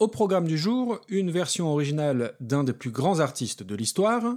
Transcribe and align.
Au 0.00 0.08
programme 0.08 0.48
du 0.48 0.56
jour, 0.56 0.98
une 1.10 1.30
version 1.30 1.70
originale 1.70 2.32
d'un 2.40 2.64
des 2.64 2.72
plus 2.72 2.90
grands 2.90 3.20
artistes 3.20 3.62
de 3.62 3.74
l'histoire, 3.74 4.34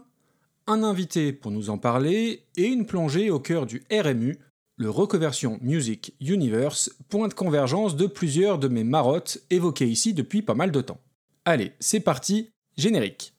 un 0.67 0.83
invité 0.83 1.31
pour 1.31 1.51
nous 1.51 1.69
en 1.69 1.77
parler 1.77 2.43
et 2.57 2.65
une 2.65 2.85
plongée 2.85 3.31
au 3.31 3.39
cœur 3.39 3.65
du 3.65 3.81
RMU, 3.89 4.37
le 4.75 4.89
Reconversion 4.89 5.59
Music 5.61 6.15
Universe, 6.19 6.93
point 7.07 7.29
de 7.29 7.33
convergence 7.33 7.95
de 7.95 8.07
plusieurs 8.07 8.59
de 8.59 8.67
mes 8.67 8.83
marottes 8.83 9.37
évoquées 9.51 9.87
ici 9.87 10.13
depuis 10.13 10.41
pas 10.41 10.53
mal 10.53 10.69
de 10.69 10.81
temps. 10.81 10.99
Allez, 11.45 11.71
c'est 11.79 12.01
parti, 12.01 12.49
générique. 12.75 13.32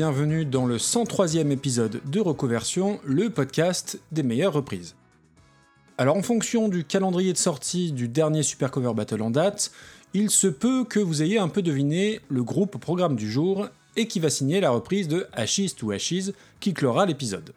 Bienvenue 0.00 0.46
dans 0.46 0.64
le 0.64 0.78
103e 0.78 1.50
épisode 1.50 2.00
de 2.10 2.20
Reconversion, 2.20 3.00
le 3.04 3.28
podcast 3.28 4.00
des 4.12 4.22
meilleures 4.22 4.54
reprises. 4.54 4.94
Alors 5.98 6.16
en 6.16 6.22
fonction 6.22 6.68
du 6.68 6.84
calendrier 6.84 7.34
de 7.34 7.36
sortie 7.36 7.92
du 7.92 8.08
dernier 8.08 8.42
Super 8.42 8.70
Cover 8.70 8.94
Battle 8.94 9.20
en 9.20 9.28
date, 9.28 9.72
il 10.14 10.30
se 10.30 10.46
peut 10.46 10.84
que 10.84 11.00
vous 11.00 11.22
ayez 11.22 11.38
un 11.38 11.48
peu 11.48 11.60
deviné 11.60 12.22
le 12.30 12.42
groupe 12.42 12.78
programme 12.78 13.14
du 13.14 13.30
jour 13.30 13.68
et 13.94 14.08
qui 14.08 14.20
va 14.20 14.30
signer 14.30 14.62
la 14.62 14.70
reprise 14.70 15.06
de 15.06 15.26
Ashes 15.34 15.76
to 15.76 15.90
Ashes 15.90 16.32
qui 16.60 16.72
clora 16.72 17.04
l'épisode. 17.04 17.52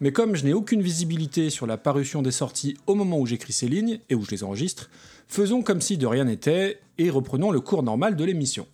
Mais 0.00 0.10
comme 0.10 0.34
je 0.34 0.44
n'ai 0.44 0.54
aucune 0.54 0.82
visibilité 0.82 1.48
sur 1.48 1.68
la 1.68 1.76
parution 1.76 2.22
des 2.22 2.32
sorties 2.32 2.76
au 2.88 2.96
moment 2.96 3.20
où 3.20 3.26
j'écris 3.26 3.52
ces 3.52 3.68
lignes 3.68 4.00
et 4.10 4.16
où 4.16 4.24
je 4.24 4.32
les 4.32 4.42
enregistre, 4.42 4.90
faisons 5.28 5.62
comme 5.62 5.80
si 5.80 5.96
de 5.96 6.08
rien 6.08 6.24
n'était 6.24 6.80
et 6.98 7.08
reprenons 7.08 7.52
le 7.52 7.60
cours 7.60 7.84
normal 7.84 8.16
de 8.16 8.24
l'émission. 8.24 8.66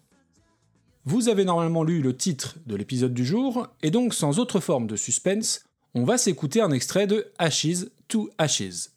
Vous 1.10 1.30
avez 1.30 1.46
normalement 1.46 1.84
lu 1.84 2.02
le 2.02 2.14
titre 2.14 2.56
de 2.66 2.76
l'épisode 2.76 3.14
du 3.14 3.24
jour, 3.24 3.66
et 3.82 3.90
donc 3.90 4.12
sans 4.12 4.38
autre 4.38 4.60
forme 4.60 4.86
de 4.86 4.94
suspense, 4.94 5.64
on 5.94 6.04
va 6.04 6.18
s'écouter 6.18 6.60
un 6.60 6.70
extrait 6.70 7.06
de 7.06 7.32
Ashes 7.38 7.86
to 8.08 8.28
Ashes. 8.36 8.90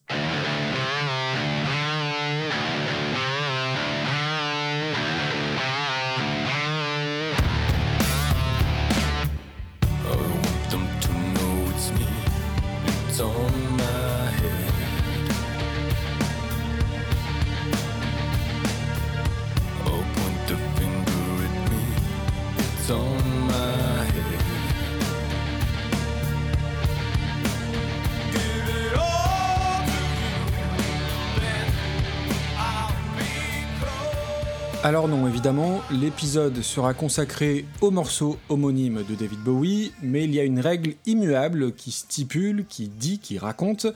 Alors 34.92 35.08
non, 35.08 35.26
évidemment, 35.26 35.80
l'épisode 35.90 36.62
sera 36.62 36.94
consacré 36.94 37.64
au 37.80 37.92
morceau 37.92 38.38
homonyme 38.50 39.06
de 39.08 39.16
David 39.16 39.40
Bowie, 39.40 39.94
mais 40.02 40.26
il 40.26 40.36
y 40.36 40.40
a 40.42 40.44
une 40.44 40.60
règle 40.60 40.96
immuable 41.06 41.72
qui 41.72 41.92
stipule, 41.92 42.66
qui 42.68 42.90
dit, 42.90 43.18
qui 43.18 43.38
raconte 43.38 43.88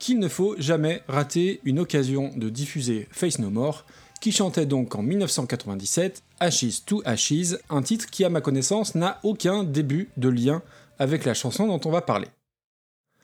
qu'il 0.00 0.18
ne 0.18 0.26
faut 0.26 0.56
jamais 0.58 1.04
rater 1.06 1.60
une 1.62 1.78
occasion 1.78 2.32
de 2.34 2.48
diffuser 2.48 3.06
Face 3.12 3.38
No 3.38 3.48
More, 3.48 3.86
qui 4.20 4.32
chantait 4.32 4.66
donc 4.66 4.96
en 4.96 5.04
1997 5.04 6.24
Ashes 6.40 6.84
to 6.84 7.00
Ashes, 7.04 7.56
un 7.68 7.82
titre 7.82 8.06
qui 8.10 8.24
à 8.24 8.28
ma 8.28 8.40
connaissance 8.40 8.96
n'a 8.96 9.20
aucun 9.22 9.62
début 9.62 10.08
de 10.16 10.30
lien 10.30 10.62
avec 10.98 11.26
la 11.26 11.34
chanson 11.34 11.68
dont 11.68 11.80
on 11.84 11.92
va 11.92 12.02
parler. 12.02 12.26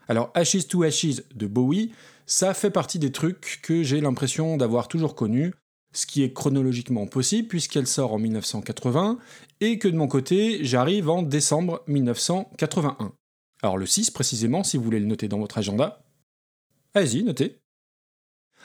Alors 0.06 0.30
Ashes 0.34 0.68
to 0.68 0.84
Ashes 0.84 1.22
de 1.34 1.48
Bowie, 1.48 1.90
ça 2.24 2.54
fait 2.54 2.70
partie 2.70 3.00
des 3.00 3.10
trucs 3.10 3.58
que 3.64 3.82
j'ai 3.82 4.00
l'impression 4.00 4.56
d'avoir 4.56 4.86
toujours 4.86 5.16
connus, 5.16 5.52
ce 5.92 6.06
qui 6.06 6.22
est 6.22 6.32
chronologiquement 6.32 7.06
possible 7.06 7.48
puisqu'elle 7.48 7.86
sort 7.86 8.12
en 8.12 8.18
1980, 8.18 9.18
et 9.60 9.78
que 9.78 9.88
de 9.88 9.96
mon 9.96 10.08
côté, 10.08 10.64
j'arrive 10.64 11.08
en 11.08 11.22
décembre 11.22 11.82
1981. 11.86 13.12
Alors 13.62 13.78
le 13.78 13.86
6 13.86 14.10
précisément, 14.10 14.64
si 14.64 14.76
vous 14.76 14.84
voulez 14.84 15.00
le 15.00 15.06
noter 15.06 15.28
dans 15.28 15.38
votre 15.38 15.58
agenda. 15.58 16.04
Allez-y, 16.94 17.22
notez. 17.22 17.58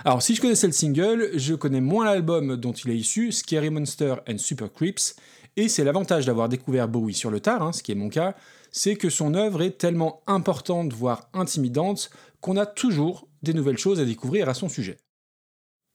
Alors 0.03 0.21
si 0.21 0.35
je 0.35 0.41
connaissais 0.41 0.67
le 0.67 0.73
single, 0.73 1.31
je 1.35 1.53
connais 1.53 1.81
moins 1.81 2.05
l'album 2.05 2.57
dont 2.57 2.71
il 2.71 2.91
est 2.91 2.97
issu, 2.97 3.31
Scary 3.31 3.69
Monster 3.69 4.15
and 4.27 4.37
Super 4.37 4.71
Creeps, 4.71 5.15
et 5.57 5.67
c'est 5.67 5.83
l'avantage 5.83 6.25
d'avoir 6.25 6.49
découvert 6.49 6.87
Bowie 6.87 7.13
sur 7.13 7.29
le 7.29 7.39
tard, 7.39 7.61
hein, 7.61 7.73
ce 7.73 7.83
qui 7.83 7.91
est 7.91 7.95
mon 7.95 8.09
cas, 8.09 8.35
c'est 8.71 8.95
que 8.95 9.09
son 9.09 9.33
œuvre 9.33 9.61
est 9.61 9.77
tellement 9.77 10.21
importante, 10.27 10.93
voire 10.93 11.29
intimidante, 11.33 12.09
qu'on 12.39 12.57
a 12.57 12.65
toujours 12.65 13.27
des 13.43 13.53
nouvelles 13.53 13.77
choses 13.77 13.99
à 13.99 14.05
découvrir 14.05 14.47
à 14.49 14.53
son 14.53 14.69
sujet. 14.69 14.97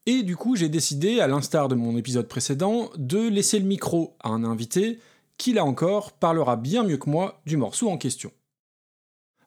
Et 0.09 0.23
du 0.23 0.37
coup, 0.37 0.55
j'ai 0.55 0.69
décidé, 0.69 1.19
à 1.19 1.27
l'instar 1.27 1.67
de 1.67 1.75
mon 1.75 1.97
épisode 1.97 2.29
précédent, 2.29 2.91
de 2.97 3.27
laisser 3.27 3.59
le 3.59 3.65
micro 3.65 4.15
à 4.23 4.29
un 4.29 4.45
invité 4.45 5.01
qui, 5.37 5.53
là 5.53 5.65
encore, 5.65 6.13
parlera 6.13 6.55
bien 6.55 6.85
mieux 6.85 6.97
que 6.97 7.11
moi 7.11 7.41
du 7.45 7.57
morceau 7.57 7.91
en 7.91 7.99
question. 7.99 8.31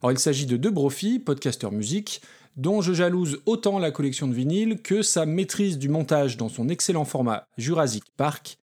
Alors, 0.02 0.12
il 0.12 0.18
s'agit 0.18 0.44
de 0.44 0.58
deux 0.58 0.70
Brophy, 0.70 1.18
podcaster 1.18 1.70
musique, 1.70 2.20
dont 2.56 2.82
je 2.82 2.92
jalouse 2.92 3.40
autant 3.46 3.78
la 3.78 3.90
collection 3.90 4.28
de 4.28 4.34
vinyles 4.34 4.82
que 4.82 5.00
sa 5.00 5.24
maîtrise 5.24 5.78
du 5.78 5.88
montage 5.88 6.36
dans 6.36 6.50
son 6.50 6.68
excellent 6.68 7.06
format 7.06 7.46
Jurassic 7.56 8.04
Park, 8.18 8.58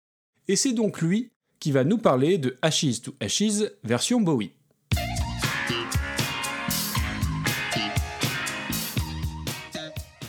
et 0.49 0.57
c'est 0.57 0.73
donc 0.73 1.01
lui 1.01 1.31
qui 1.61 1.71
va 1.71 1.85
nous 1.85 1.97
parler 1.97 2.37
de 2.37 2.57
Ashes 2.61 3.01
to 3.03 3.15
Ashes 3.21 3.71
version 3.85 4.19
Bowie. 4.19 4.51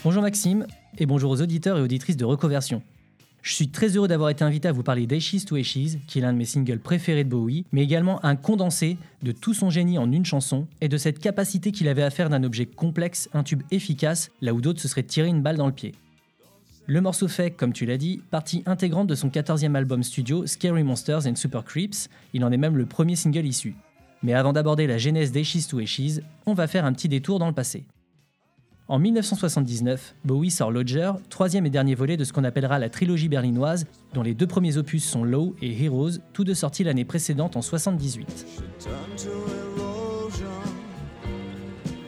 Bonjour 0.03 0.21
Maxime, 0.21 0.65
et 0.99 1.05
bonjour 1.05 1.31
aux 1.31 1.41
auditeurs 1.41 1.77
et 1.77 1.81
auditrices 1.81 2.17
de 2.17 2.25
Reconversion. 2.25 2.81
Je 3.43 3.53
suis 3.53 3.69
très 3.69 3.95
heureux 3.95 4.07
d'avoir 4.07 4.29
été 4.29 4.43
invité 4.43 4.67
à 4.67 4.71
vous 4.71 4.83
parler 4.83 5.05
d'Ashes 5.05 5.45
to 5.45 5.55
Ashes, 5.55 5.97
qui 6.07 6.17
est 6.17 6.21
l'un 6.21 6.33
de 6.33 6.37
mes 6.37 6.45
singles 6.45 6.79
préférés 6.79 7.23
de 7.23 7.29
Bowie, 7.29 7.65
mais 7.71 7.83
également 7.83 8.23
un 8.25 8.35
condensé 8.35 8.97
de 9.21 9.31
tout 9.31 9.53
son 9.53 9.69
génie 9.69 9.97
en 9.97 10.11
une 10.11 10.25
chanson 10.25 10.67
et 10.81 10.89
de 10.89 10.97
cette 10.97 11.19
capacité 11.19 11.71
qu'il 11.71 11.87
avait 11.87 12.03
à 12.03 12.09
faire 12.09 12.29
d'un 12.29 12.43
objet 12.43 12.65
complexe 12.65 13.29
un 13.33 13.43
tube 13.43 13.63
efficace, 13.71 14.31
là 14.41 14.53
où 14.53 14.59
d'autres 14.59 14.81
se 14.81 14.87
seraient 14.87 15.03
tiré 15.03 15.27
une 15.27 15.41
balle 15.41 15.57
dans 15.57 15.67
le 15.67 15.73
pied. 15.73 15.93
Le 16.87 16.99
morceau 16.99 17.27
fait, 17.27 17.51
comme 17.51 17.73
tu 17.73 17.85
l'as 17.85 17.97
dit, 17.97 18.21
partie 18.31 18.63
intégrante 18.65 19.07
de 19.07 19.15
son 19.15 19.29
14e 19.29 19.75
album 19.75 20.03
studio 20.03 20.47
Scary 20.47 20.83
Monsters 20.83 21.27
and 21.27 21.35
Super 21.35 21.63
Creeps, 21.63 22.09
il 22.33 22.43
en 22.43 22.51
est 22.51 22.57
même 22.57 22.77
le 22.77 22.85
premier 22.85 23.15
single 23.15 23.45
issu. 23.45 23.75
Mais 24.23 24.33
avant 24.33 24.53
d'aborder 24.53 24.87
la 24.87 24.97
genèse 24.97 25.31
d'Ashes 25.31 25.67
to 25.69 25.79
Ashes, 25.79 26.21
on 26.45 26.53
va 26.53 26.67
faire 26.67 26.85
un 26.85 26.93
petit 26.93 27.07
détour 27.07 27.39
dans 27.39 27.47
le 27.47 27.53
passé. 27.53 27.85
En 28.89 28.99
1979, 28.99 30.15
Bowie 30.23 30.49
sort 30.49 30.71
Lodger, 30.71 31.11
troisième 31.29 31.65
et 31.65 31.69
dernier 31.69 31.93
volet 31.93 32.15
de 32.15 32.23
ce 32.23 32.31
qu'on 32.31 32.45
appellera 32.45 32.79
la 32.79 32.89
trilogie 32.89 33.27
berlinoise, 33.27 33.85
dont 34.13 34.21
les 34.21 34.33
deux 34.33 34.47
premiers 34.47 34.77
opus 34.77 35.03
sont 35.03 35.25
Low 35.25 35.57
et 35.61 35.83
Heroes, 35.83 36.19
tous 36.31 36.45
deux 36.45 36.53
sortis 36.53 36.85
l'année 36.85 37.03
précédente 37.03 37.57
en 37.57 37.61
78. 37.61 38.45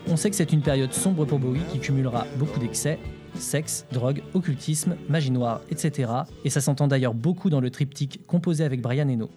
On 0.08 0.16
sait 0.16 0.30
que 0.30 0.38
c'est 0.38 0.54
une 0.54 0.62
période 0.62 0.94
sombre 0.94 1.26
pour 1.26 1.40
Bowie 1.40 1.66
qui 1.70 1.80
cumulera 1.80 2.26
beaucoup 2.38 2.60
d'excès, 2.60 2.98
sexe, 3.36 3.86
drogue, 3.92 4.24
occultisme, 4.34 4.96
magie 5.10 5.32
noire, 5.32 5.60
etc. 5.70 6.10
Et 6.46 6.50
ça 6.50 6.62
s'entend 6.62 6.88
d'ailleurs 6.88 7.14
beaucoup 7.14 7.50
dans 7.50 7.60
le 7.60 7.72
triptyque 7.72 8.25
composé 8.25 8.64
avec 8.64 8.82
Brian 8.82 9.10
Eno. 9.10 9.30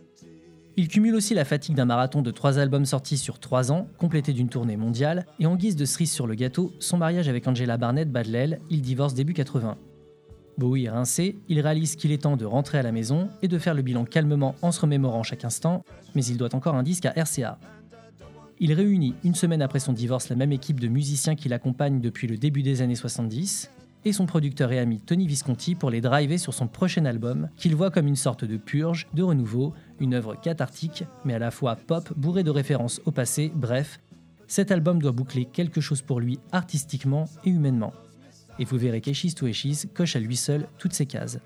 Il 0.76 0.88
cumule 0.88 1.14
aussi 1.14 1.34
la 1.34 1.44
fatigue 1.44 1.74
d'un 1.74 1.84
marathon 1.84 2.22
de 2.22 2.30
trois 2.30 2.58
albums 2.58 2.86
sortis 2.86 3.18
sur 3.18 3.38
trois 3.38 3.70
ans, 3.70 3.88
complété 3.98 4.32
d'une 4.32 4.48
tournée 4.48 4.78
mondiale, 4.78 5.26
et 5.38 5.46
en 5.46 5.54
guise 5.54 5.76
de 5.76 5.84
cerise 5.84 6.10
sur 6.10 6.26
le 6.26 6.34
gâteau, 6.34 6.72
son 6.78 6.96
mariage 6.96 7.28
avec 7.28 7.46
Angela 7.46 7.76
Barnett 7.76 8.10
bat 8.10 8.22
l'aile, 8.22 8.60
il 8.70 8.80
divorce 8.80 9.12
début 9.12 9.34
80. 9.34 9.76
Bowie 10.56 10.84
est 10.84 10.90
rincé, 10.90 11.36
il 11.48 11.60
réalise 11.60 11.94
qu'il 11.96 12.10
est 12.10 12.22
temps 12.22 12.38
de 12.38 12.46
rentrer 12.46 12.78
à 12.78 12.82
la 12.82 12.92
maison 12.92 13.28
et 13.42 13.48
de 13.48 13.58
faire 13.58 13.74
le 13.74 13.82
bilan 13.82 14.06
calmement 14.06 14.54
en 14.62 14.72
se 14.72 14.80
remémorant 14.80 15.22
chaque 15.22 15.44
instant, 15.44 15.84
mais 16.14 16.24
il 16.24 16.38
doit 16.38 16.54
encore 16.54 16.74
un 16.74 16.82
disque 16.82 17.04
à 17.04 17.12
RCA. 17.12 17.58
Il 18.58 18.72
réunit 18.72 19.14
une 19.24 19.34
semaine 19.34 19.60
après 19.60 19.80
son 19.80 19.92
divorce 19.92 20.30
la 20.30 20.36
même 20.36 20.52
équipe 20.52 20.80
de 20.80 20.88
musiciens 20.88 21.34
qui 21.34 21.50
l'accompagnent 21.50 22.00
depuis 22.00 22.28
le 22.28 22.38
début 22.38 22.62
des 22.62 22.80
années 22.80 22.94
70, 22.94 23.70
et 24.04 24.12
son 24.12 24.26
producteur 24.26 24.72
et 24.72 24.78
ami 24.78 25.00
Tony 25.00 25.26
Visconti 25.26 25.74
pour 25.74 25.90
les 25.90 26.00
driver 26.00 26.38
sur 26.38 26.54
son 26.54 26.66
prochain 26.66 27.04
album, 27.04 27.48
qu'il 27.56 27.76
voit 27.76 27.90
comme 27.90 28.06
une 28.06 28.16
sorte 28.16 28.44
de 28.44 28.56
purge, 28.56 29.06
de 29.14 29.22
renouveau, 29.22 29.74
une 30.00 30.14
œuvre 30.14 30.34
cathartique, 30.34 31.04
mais 31.24 31.34
à 31.34 31.38
la 31.38 31.50
fois 31.50 31.76
pop, 31.76 32.12
bourrée 32.16 32.42
de 32.42 32.50
références 32.50 33.00
au 33.04 33.10
passé, 33.10 33.52
bref, 33.54 34.00
cet 34.46 34.70
album 34.70 35.00
doit 35.00 35.12
boucler 35.12 35.46
quelque 35.46 35.80
chose 35.80 36.02
pour 36.02 36.20
lui 36.20 36.38
artistiquement 36.50 37.26
et 37.44 37.50
humainement. 37.50 37.92
Et 38.58 38.64
vous 38.64 38.76
verrez 38.76 39.00
qu'Echis 39.00 39.34
to 39.34 39.46
Echis 39.46 39.88
coche 39.94 40.16
à 40.16 40.20
lui 40.20 40.36
seul 40.36 40.66
toutes 40.78 40.92
ces 40.92 41.06
cases. 41.06 41.38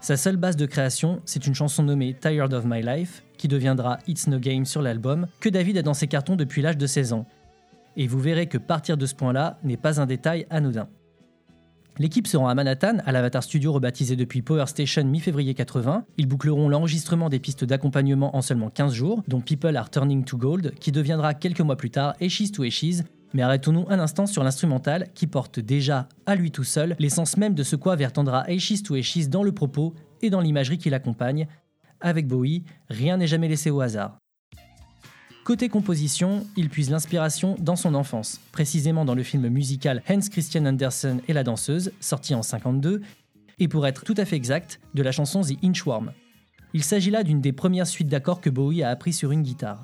Sa 0.00 0.16
seule 0.16 0.36
base 0.36 0.56
de 0.56 0.66
création, 0.66 1.20
c'est 1.24 1.46
une 1.46 1.54
chanson 1.54 1.82
nommée 1.82 2.14
Tired 2.14 2.52
of 2.54 2.64
My 2.66 2.82
Life, 2.82 3.22
qui 3.36 3.48
deviendra 3.48 3.98
It's 4.06 4.26
No 4.26 4.38
Game 4.38 4.64
sur 4.64 4.82
l'album, 4.82 5.26
que 5.40 5.48
David 5.48 5.78
a 5.78 5.82
dans 5.82 5.94
ses 5.94 6.06
cartons 6.06 6.36
depuis 6.36 6.62
l'âge 6.62 6.78
de 6.78 6.86
16 6.86 7.12
ans. 7.12 7.26
Et 7.96 8.06
vous 8.06 8.18
verrez 8.18 8.46
que 8.46 8.58
partir 8.58 8.96
de 8.96 9.06
ce 9.06 9.14
point-là 9.14 9.58
n'est 9.62 9.76
pas 9.76 10.00
un 10.00 10.06
détail 10.06 10.46
anodin. 10.50 10.88
L'équipe 11.98 12.26
se 12.26 12.36
rend 12.36 12.48
à 12.48 12.54
Manhattan, 12.54 12.98
à 13.04 13.12
l'Avatar 13.12 13.42
Studio 13.42 13.72
rebaptisé 13.72 14.16
depuis 14.16 14.42
Power 14.42 14.66
Station 14.66 15.04
mi-février 15.04 15.54
80. 15.54 16.04
Ils 16.16 16.26
boucleront 16.26 16.68
l'enregistrement 16.68 17.28
des 17.28 17.38
pistes 17.38 17.64
d'accompagnement 17.64 18.34
en 18.36 18.42
seulement 18.42 18.70
15 18.70 18.92
jours, 18.94 19.22
dont 19.28 19.40
People 19.40 19.76
Are 19.76 19.90
Turning 19.90 20.24
to 20.24 20.38
Gold, 20.38 20.74
qui 20.80 20.92
deviendra 20.92 21.34
quelques 21.34 21.60
mois 21.60 21.76
plus 21.76 21.90
tard 21.90 22.14
Ashes 22.20 22.52
to 22.52 22.62
Ashes. 22.62 23.02
Mais 23.34 23.42
arrêtons-nous 23.42 23.86
un 23.88 23.98
instant 23.98 24.26
sur 24.26 24.42
l'instrumental 24.42 25.08
qui 25.14 25.26
porte 25.26 25.60
déjà, 25.60 26.08
à 26.26 26.36
lui 26.36 26.50
tout 26.50 26.64
seul, 26.64 26.96
l'essence 26.98 27.36
même 27.36 27.54
de 27.54 27.62
ce 27.62 27.76
quoi 27.76 27.96
vertendra 27.96 28.44
Ashes 28.48 28.82
to 28.82 28.94
Ashes 28.94 29.28
dans 29.28 29.42
le 29.42 29.52
propos 29.52 29.94
et 30.22 30.30
dans 30.30 30.40
l'imagerie 30.40 30.78
qui 30.78 30.90
l'accompagne. 30.90 31.46
Avec 32.00 32.26
Bowie, 32.26 32.64
rien 32.88 33.18
n'est 33.18 33.26
jamais 33.26 33.48
laissé 33.48 33.70
au 33.70 33.80
hasard. 33.80 34.19
Côté 35.50 35.68
composition, 35.68 36.46
il 36.56 36.68
puise 36.68 36.90
l'inspiration 36.90 37.56
dans 37.58 37.74
son 37.74 37.96
enfance, 37.96 38.40
précisément 38.52 39.04
dans 39.04 39.16
le 39.16 39.24
film 39.24 39.48
musical 39.48 40.00
Hans 40.08 40.20
Christian 40.30 40.64
Andersen 40.64 41.22
et 41.26 41.32
la 41.32 41.42
danseuse, 41.42 41.90
sorti 41.98 42.36
en 42.36 42.42
52, 42.44 43.02
et 43.58 43.66
pour 43.66 43.84
être 43.88 44.04
tout 44.04 44.14
à 44.16 44.24
fait 44.24 44.36
exact, 44.36 44.78
de 44.94 45.02
la 45.02 45.10
chanson 45.10 45.40
The 45.40 45.56
Inchworm. 45.64 46.12
Il 46.72 46.84
s'agit 46.84 47.10
là 47.10 47.24
d'une 47.24 47.40
des 47.40 47.50
premières 47.50 47.88
suites 47.88 48.06
d'accords 48.06 48.40
que 48.40 48.48
Bowie 48.48 48.84
a 48.84 48.90
appris 48.90 49.12
sur 49.12 49.32
une 49.32 49.42
guitare. 49.42 49.82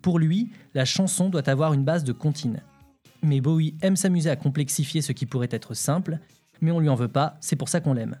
Pour 0.00 0.18
lui, 0.18 0.48
la 0.72 0.86
chanson 0.86 1.28
doit 1.28 1.50
avoir 1.50 1.74
une 1.74 1.84
base 1.84 2.02
de 2.02 2.14
comptine. 2.14 2.62
Mais 3.22 3.42
Bowie 3.42 3.74
aime 3.82 3.96
s'amuser 3.96 4.30
à 4.30 4.36
complexifier 4.36 5.02
ce 5.02 5.12
qui 5.12 5.26
pourrait 5.26 5.48
être 5.50 5.74
simple, 5.74 6.18
mais 6.62 6.70
on 6.70 6.80
lui 6.80 6.88
en 6.88 6.94
veut 6.94 7.08
pas, 7.08 7.36
c'est 7.42 7.56
pour 7.56 7.68
ça 7.68 7.82
qu'on 7.82 7.92
l'aime. 7.92 8.16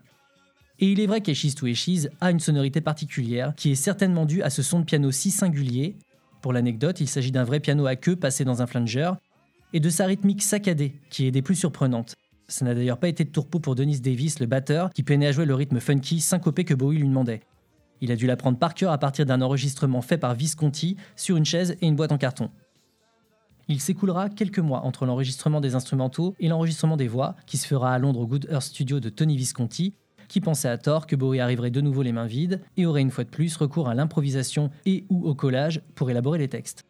Et 0.80 0.92
il 0.92 1.00
est 1.00 1.06
vrai 1.06 1.22
qu'Eshiz 1.22 1.54
to 1.54 1.66
Eshiz 1.66 2.10
a 2.20 2.30
une 2.30 2.40
sonorité 2.40 2.82
particulière 2.82 3.54
qui 3.56 3.70
est 3.70 3.74
certainement 3.74 4.26
due 4.26 4.42
à 4.42 4.50
ce 4.50 4.62
son 4.62 4.80
de 4.80 4.84
piano 4.84 5.10
si 5.10 5.30
singulier 5.30 5.96
pour 6.42 6.52
l'anecdote, 6.52 7.00
il 7.00 7.08
s'agit 7.08 7.32
d'un 7.32 7.44
vrai 7.44 7.60
piano 7.60 7.86
à 7.86 7.96
queue 7.96 8.16
passé 8.16 8.44
dans 8.44 8.60
un 8.60 8.66
flanger, 8.66 9.12
et 9.72 9.80
de 9.80 9.88
sa 9.88 10.04
rythmique 10.04 10.42
saccadée, 10.42 10.92
qui 11.08 11.26
est 11.26 11.30
des 11.30 11.40
plus 11.40 11.54
surprenantes. 11.54 12.16
Ça 12.48 12.66
n'a 12.66 12.74
d'ailleurs 12.74 12.98
pas 12.98 13.08
été 13.08 13.24
de 13.24 13.30
tourpeau 13.30 13.60
pour 13.60 13.74
Dennis 13.74 14.00
Davis, 14.00 14.40
le 14.40 14.46
batteur, 14.46 14.90
qui 14.90 15.02
peinait 15.02 15.28
à 15.28 15.32
jouer 15.32 15.46
le 15.46 15.54
rythme 15.54 15.80
funky 15.80 16.20
syncopé 16.20 16.64
que 16.64 16.74
Bowie 16.74 16.98
lui 16.98 17.08
demandait. 17.08 17.40
Il 18.02 18.10
a 18.12 18.16
dû 18.16 18.26
l'apprendre 18.26 18.58
par 18.58 18.74
cœur 18.74 18.92
à 18.92 18.98
partir 18.98 19.24
d'un 19.24 19.40
enregistrement 19.40 20.02
fait 20.02 20.18
par 20.18 20.34
Visconti 20.34 20.96
sur 21.16 21.36
une 21.36 21.44
chaise 21.44 21.76
et 21.80 21.86
une 21.86 21.96
boîte 21.96 22.12
en 22.12 22.18
carton. 22.18 22.50
Il 23.68 23.80
s'écoulera 23.80 24.28
quelques 24.28 24.58
mois 24.58 24.84
entre 24.84 25.06
l'enregistrement 25.06 25.60
des 25.60 25.76
instrumentaux 25.76 26.34
et 26.40 26.48
l'enregistrement 26.48 26.96
des 26.96 27.06
voix, 27.06 27.36
qui 27.46 27.56
se 27.56 27.66
fera 27.66 27.94
à 27.94 27.98
Londres 27.98 28.20
au 28.20 28.26
Good 28.26 28.48
Earth 28.50 28.64
Studio 28.64 28.98
de 28.98 29.08
Tony 29.08 29.36
Visconti, 29.36 29.94
qui 30.32 30.40
pensait 30.40 30.68
à 30.68 30.78
tort 30.78 31.06
que 31.06 31.14
Bowie 31.14 31.40
arriverait 31.40 31.70
de 31.70 31.82
nouveau 31.82 32.00
les 32.00 32.10
mains 32.10 32.26
vides 32.26 32.62
et 32.78 32.86
aurait 32.86 33.02
une 33.02 33.10
fois 33.10 33.24
de 33.24 33.28
plus 33.28 33.54
recours 33.54 33.90
à 33.90 33.94
l'improvisation 33.94 34.70
et 34.86 35.04
ou 35.10 35.28
au 35.28 35.34
collage 35.34 35.82
pour 35.94 36.10
élaborer 36.10 36.38
les 36.38 36.48
textes. 36.48 36.86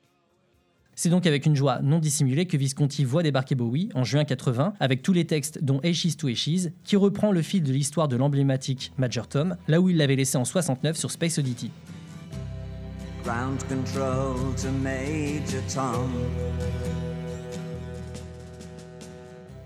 C'est 0.94 1.08
donc 1.08 1.26
avec 1.26 1.44
une 1.44 1.56
joie 1.56 1.80
non 1.82 1.98
dissimulée 1.98 2.46
que 2.46 2.56
Visconti 2.56 3.02
voit 3.02 3.24
débarquer 3.24 3.56
Bowie 3.56 3.88
en 3.96 4.04
juin 4.04 4.24
80 4.24 4.74
avec 4.78 5.02
tous 5.02 5.12
les 5.12 5.24
textes 5.24 5.64
dont 5.64 5.80
Ashes 5.80 6.16
to 6.16 6.28
Ashes 6.28 6.68
qui 6.84 6.94
reprend 6.94 7.32
le 7.32 7.42
fil 7.42 7.64
de 7.64 7.72
l'histoire 7.72 8.06
de 8.06 8.14
l'emblématique 8.14 8.92
Major 8.96 9.26
Tom 9.26 9.56
là 9.66 9.80
où 9.80 9.88
il 9.88 9.96
l'avait 9.96 10.14
laissé 10.14 10.38
en 10.38 10.44
69 10.44 10.96
sur 10.96 11.10
Space 11.10 11.38
Oddity. 11.38 11.72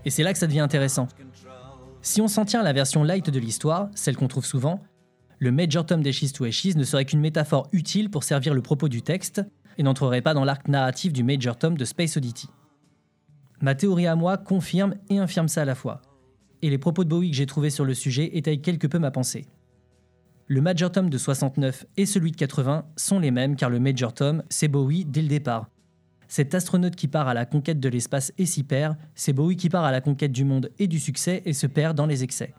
Et 0.07 0.11
c'est 0.11 0.23
là 0.23 0.33
que 0.33 0.39
ça 0.39 0.47
devient 0.47 0.61
intéressant. 0.61 1.09
Si 2.07 2.21
on 2.21 2.29
s'en 2.29 2.45
tient 2.45 2.61
à 2.61 2.63
la 2.63 2.73
version 2.73 3.03
light 3.03 3.31
de 3.31 3.41
l'histoire, 3.41 3.91
celle 3.97 4.17
qu'on 4.17 4.29
trouve 4.29 4.47
souvent, 4.47 4.81
le 5.41 5.51
Major 5.51 5.85
Tom 5.85 6.05
d'Ashes 6.05 6.33
to 6.33 6.45
Ashes 6.45 6.77
ne 6.77 6.85
serait 6.85 7.05
qu'une 7.05 7.19
métaphore 7.19 7.69
utile 7.73 8.11
pour 8.11 8.23
servir 8.23 8.55
le 8.55 8.63
propos 8.63 8.89
du 8.89 9.03
texte 9.03 9.43
et 9.77 9.83
n'entrerait 9.83 10.23
pas 10.23 10.33
dans 10.33 10.45
l'arc 10.45 10.69
narratif 10.69 11.13
du 11.13 11.25
Major 11.25 11.59
Tom 11.59 11.77
de 11.77 11.85
Space 11.85 12.17
Oddity. 12.17 12.49
Ma 13.61 13.75
théorie 13.75 14.07
à 14.07 14.15
moi 14.15 14.37
confirme 14.37 14.95
et 15.11 15.19
infirme 15.19 15.49
ça 15.49 15.63
à 15.63 15.65
la 15.65 15.75
fois, 15.75 16.01
et 16.63 16.71
les 16.71 16.79
propos 16.79 17.03
de 17.03 17.09
Bowie 17.09 17.33
que 17.33 17.37
j'ai 17.37 17.45
trouvés 17.45 17.71
sur 17.71 17.85
le 17.85 17.93
sujet 17.93 18.39
étayent 18.39 18.63
quelque 18.63 18.87
peu 18.87 19.01
ma 19.01 19.11
pensée. 19.11 19.49
Le 20.47 20.61
Major 20.61 20.93
Tom 20.93 21.11
de 21.11 21.19
69 21.19 21.87
et 21.97 22.07
celui 22.07 22.31
de 22.31 22.37
80 22.37 22.87
sont 22.95 23.19
les 23.19 23.33
mêmes 23.33 23.57
car 23.57 23.69
le 23.69 23.81
Major 23.81 24.15
Tom, 24.15 24.45
c'est 24.49 24.69
Bowie 24.69 25.05
dès 25.05 25.23
le 25.23 25.29
départ, 25.29 25.71
cet 26.29 26.55
astronaute 26.55 26.97
qui 26.97 27.09
part 27.09 27.29
à 27.29 27.35
la 27.35 27.47
conquête 27.47 27.81
de 27.81 27.89
l'espace 27.89 28.33
et 28.39 28.47
s'y 28.47 28.63
perd, 28.63 28.97
c'est 29.15 29.33
Bowie 29.33 29.57
qui 29.57 29.69
part 29.69 29.85
à 29.85 29.93
la 29.93 30.01
conquête 30.01 30.33
du 30.33 30.45
monde 30.45 30.71
et 30.79 30.87
du 30.87 30.99
succès 30.99 31.43
et 31.45 31.53
se 31.53 31.67
perd 31.67 31.97
dans 31.97 32.07
les 32.07 32.25
excès. 32.25 32.55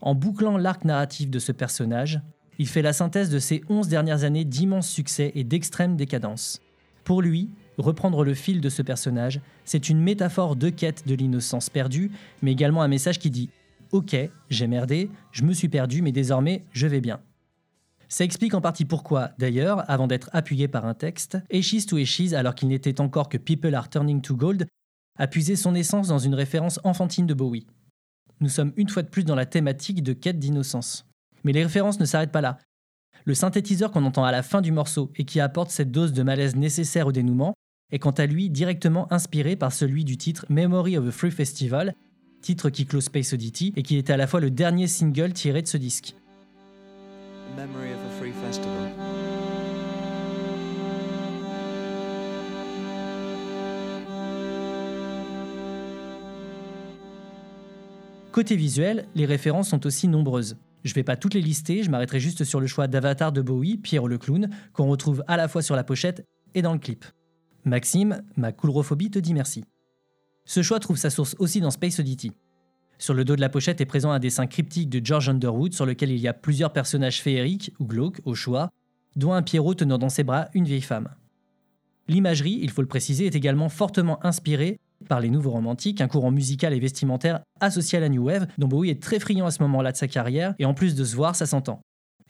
En 0.00 0.14
bouclant 0.14 0.56
l'arc 0.56 0.84
narratif 0.84 1.30
de 1.30 1.38
ce 1.38 1.52
personnage, 1.52 2.20
il 2.58 2.66
fait 2.66 2.82
la 2.82 2.92
synthèse 2.92 3.30
de 3.30 3.38
ses 3.38 3.62
11 3.68 3.88
dernières 3.88 4.24
années 4.24 4.44
d'immenses 4.44 4.88
succès 4.88 5.32
et 5.34 5.44
d'extrême 5.44 5.96
décadence. 5.96 6.60
Pour 7.04 7.22
lui, 7.22 7.50
reprendre 7.78 8.24
le 8.24 8.34
fil 8.34 8.60
de 8.60 8.68
ce 8.68 8.82
personnage, 8.82 9.40
c'est 9.64 9.88
une 9.88 10.00
métaphore 10.00 10.56
de 10.56 10.68
quête 10.68 11.06
de 11.06 11.14
l'innocence 11.14 11.70
perdue, 11.70 12.10
mais 12.42 12.52
également 12.52 12.82
un 12.82 12.88
message 12.88 13.18
qui 13.18 13.30
dit 13.30 13.50
Ok, 13.92 14.16
j'ai 14.50 14.66
merdé, 14.66 15.10
je 15.32 15.44
me 15.44 15.52
suis 15.52 15.68
perdu, 15.68 16.02
mais 16.02 16.12
désormais 16.12 16.64
je 16.72 16.86
vais 16.86 17.00
bien. 17.00 17.20
Ça 18.08 18.24
explique 18.24 18.54
en 18.54 18.62
partie 18.62 18.86
pourquoi, 18.86 19.32
d'ailleurs, 19.38 19.88
avant 19.90 20.06
d'être 20.06 20.30
appuyé 20.32 20.66
par 20.66 20.86
un 20.86 20.94
texte, 20.94 21.38
Ashes 21.52 21.86
to 21.86 21.98
Ashes, 21.98 22.32
alors 22.32 22.54
qu'il 22.54 22.68
n'était 22.68 23.00
encore 23.00 23.28
que 23.28 23.36
People 23.36 23.74
Are 23.74 23.90
Turning 23.90 24.22
to 24.22 24.34
Gold, 24.34 24.66
a 25.18 25.26
puisé 25.26 25.56
son 25.56 25.74
essence 25.74 26.08
dans 26.08 26.18
une 26.18 26.34
référence 26.34 26.80
enfantine 26.84 27.26
de 27.26 27.34
Bowie. 27.34 27.66
Nous 28.40 28.48
sommes 28.48 28.72
une 28.76 28.88
fois 28.88 29.02
de 29.02 29.08
plus 29.08 29.24
dans 29.24 29.34
la 29.34 29.46
thématique 29.46 30.02
de 30.02 30.12
quête 30.12 30.38
d'innocence. 30.38 31.06
Mais 31.44 31.52
les 31.52 31.64
références 31.64 32.00
ne 32.00 32.04
s'arrêtent 32.04 32.32
pas 32.32 32.40
là. 32.40 32.58
Le 33.24 33.34
synthétiseur 33.34 33.90
qu'on 33.90 34.04
entend 34.04 34.24
à 34.24 34.32
la 34.32 34.42
fin 34.42 34.62
du 34.62 34.72
morceau 34.72 35.10
et 35.16 35.24
qui 35.24 35.40
apporte 35.40 35.70
cette 35.70 35.90
dose 35.90 36.12
de 36.12 36.22
malaise 36.22 36.56
nécessaire 36.56 37.08
au 37.08 37.12
dénouement 37.12 37.54
est 37.90 37.98
quant 37.98 38.12
à 38.12 38.26
lui 38.26 38.48
directement 38.48 39.12
inspiré 39.12 39.56
par 39.56 39.72
celui 39.72 40.04
du 40.04 40.16
titre 40.16 40.46
Memory 40.48 40.96
of 40.96 41.08
a 41.08 41.10
Free 41.10 41.30
Festival, 41.30 41.94
titre 42.40 42.70
qui 42.70 42.86
close 42.86 43.04
Space 43.04 43.32
Oddity 43.32 43.72
et 43.76 43.82
qui 43.82 43.96
était 43.96 44.12
à 44.12 44.16
la 44.16 44.26
fois 44.26 44.40
le 44.40 44.50
dernier 44.50 44.86
single 44.86 45.32
tiré 45.32 45.62
de 45.62 45.66
ce 45.66 45.76
disque. 45.76 46.14
Côté 58.32 58.54
visuel, 58.54 59.06
les 59.16 59.26
références 59.26 59.70
sont 59.70 59.84
aussi 59.86 60.06
nombreuses. 60.06 60.56
Je 60.84 60.90
ne 60.92 60.94
vais 60.94 61.02
pas 61.02 61.16
toutes 61.16 61.34
les 61.34 61.40
lister, 61.40 61.82
je 61.82 61.90
m'arrêterai 61.90 62.20
juste 62.20 62.44
sur 62.44 62.60
le 62.60 62.68
choix 62.68 62.86
d'Avatar 62.86 63.32
de 63.32 63.42
Bowie, 63.42 63.78
Pierre 63.78 64.06
le 64.06 64.18
clown, 64.18 64.48
qu'on 64.72 64.86
retrouve 64.86 65.24
à 65.26 65.36
la 65.36 65.48
fois 65.48 65.60
sur 65.60 65.74
la 65.74 65.82
pochette 65.82 66.24
et 66.54 66.62
dans 66.62 66.72
le 66.72 66.78
clip. 66.78 67.04
Maxime, 67.64 68.22
ma 68.36 68.52
coulrophobie 68.52 69.10
te 69.10 69.18
dit 69.18 69.34
merci. 69.34 69.64
Ce 70.44 70.62
choix 70.62 70.78
trouve 70.78 70.96
sa 70.96 71.10
source 71.10 71.34
aussi 71.40 71.60
dans 71.60 71.72
Space 71.72 71.98
Oddity. 71.98 72.32
Sur 72.98 73.14
le 73.14 73.24
dos 73.24 73.36
de 73.36 73.40
la 73.40 73.48
pochette 73.48 73.80
est 73.80 73.86
présent 73.86 74.10
un 74.10 74.18
dessin 74.18 74.46
cryptique 74.46 74.90
de 74.90 75.04
George 75.04 75.28
Underwood 75.28 75.72
sur 75.72 75.86
lequel 75.86 76.10
il 76.10 76.18
y 76.18 76.26
a 76.26 76.34
plusieurs 76.34 76.72
personnages 76.72 77.22
féeriques 77.22 77.72
ou 77.78 77.86
glauques 77.86 78.20
au 78.24 78.34
choix, 78.34 78.70
dont 79.14 79.32
un 79.32 79.42
Pierrot 79.42 79.74
tenant 79.74 79.98
dans 79.98 80.08
ses 80.08 80.24
bras 80.24 80.48
une 80.52 80.64
vieille 80.64 80.82
femme. 80.82 81.08
L'imagerie, 82.08 82.58
il 82.60 82.70
faut 82.70 82.82
le 82.82 82.88
préciser, 82.88 83.26
est 83.26 83.36
également 83.36 83.68
fortement 83.68 84.24
inspirée 84.24 84.80
par 85.08 85.20
les 85.20 85.30
nouveaux 85.30 85.50
romantiques, 85.50 86.00
un 86.00 86.08
courant 86.08 86.32
musical 86.32 86.72
et 86.72 86.80
vestimentaire 86.80 87.40
associé 87.60 87.98
à 87.98 88.00
la 88.00 88.08
New 88.08 88.24
Wave, 88.24 88.48
dont 88.58 88.66
Bowie 88.66 88.90
est 88.90 89.02
très 89.02 89.20
friand 89.20 89.46
à 89.46 89.50
ce 89.52 89.62
moment-là 89.62 89.92
de 89.92 89.96
sa 89.96 90.08
carrière, 90.08 90.54
et 90.58 90.64
en 90.64 90.74
plus 90.74 90.96
de 90.96 91.04
se 91.04 91.14
voir, 91.14 91.36
ça 91.36 91.46
s'entend. 91.46 91.80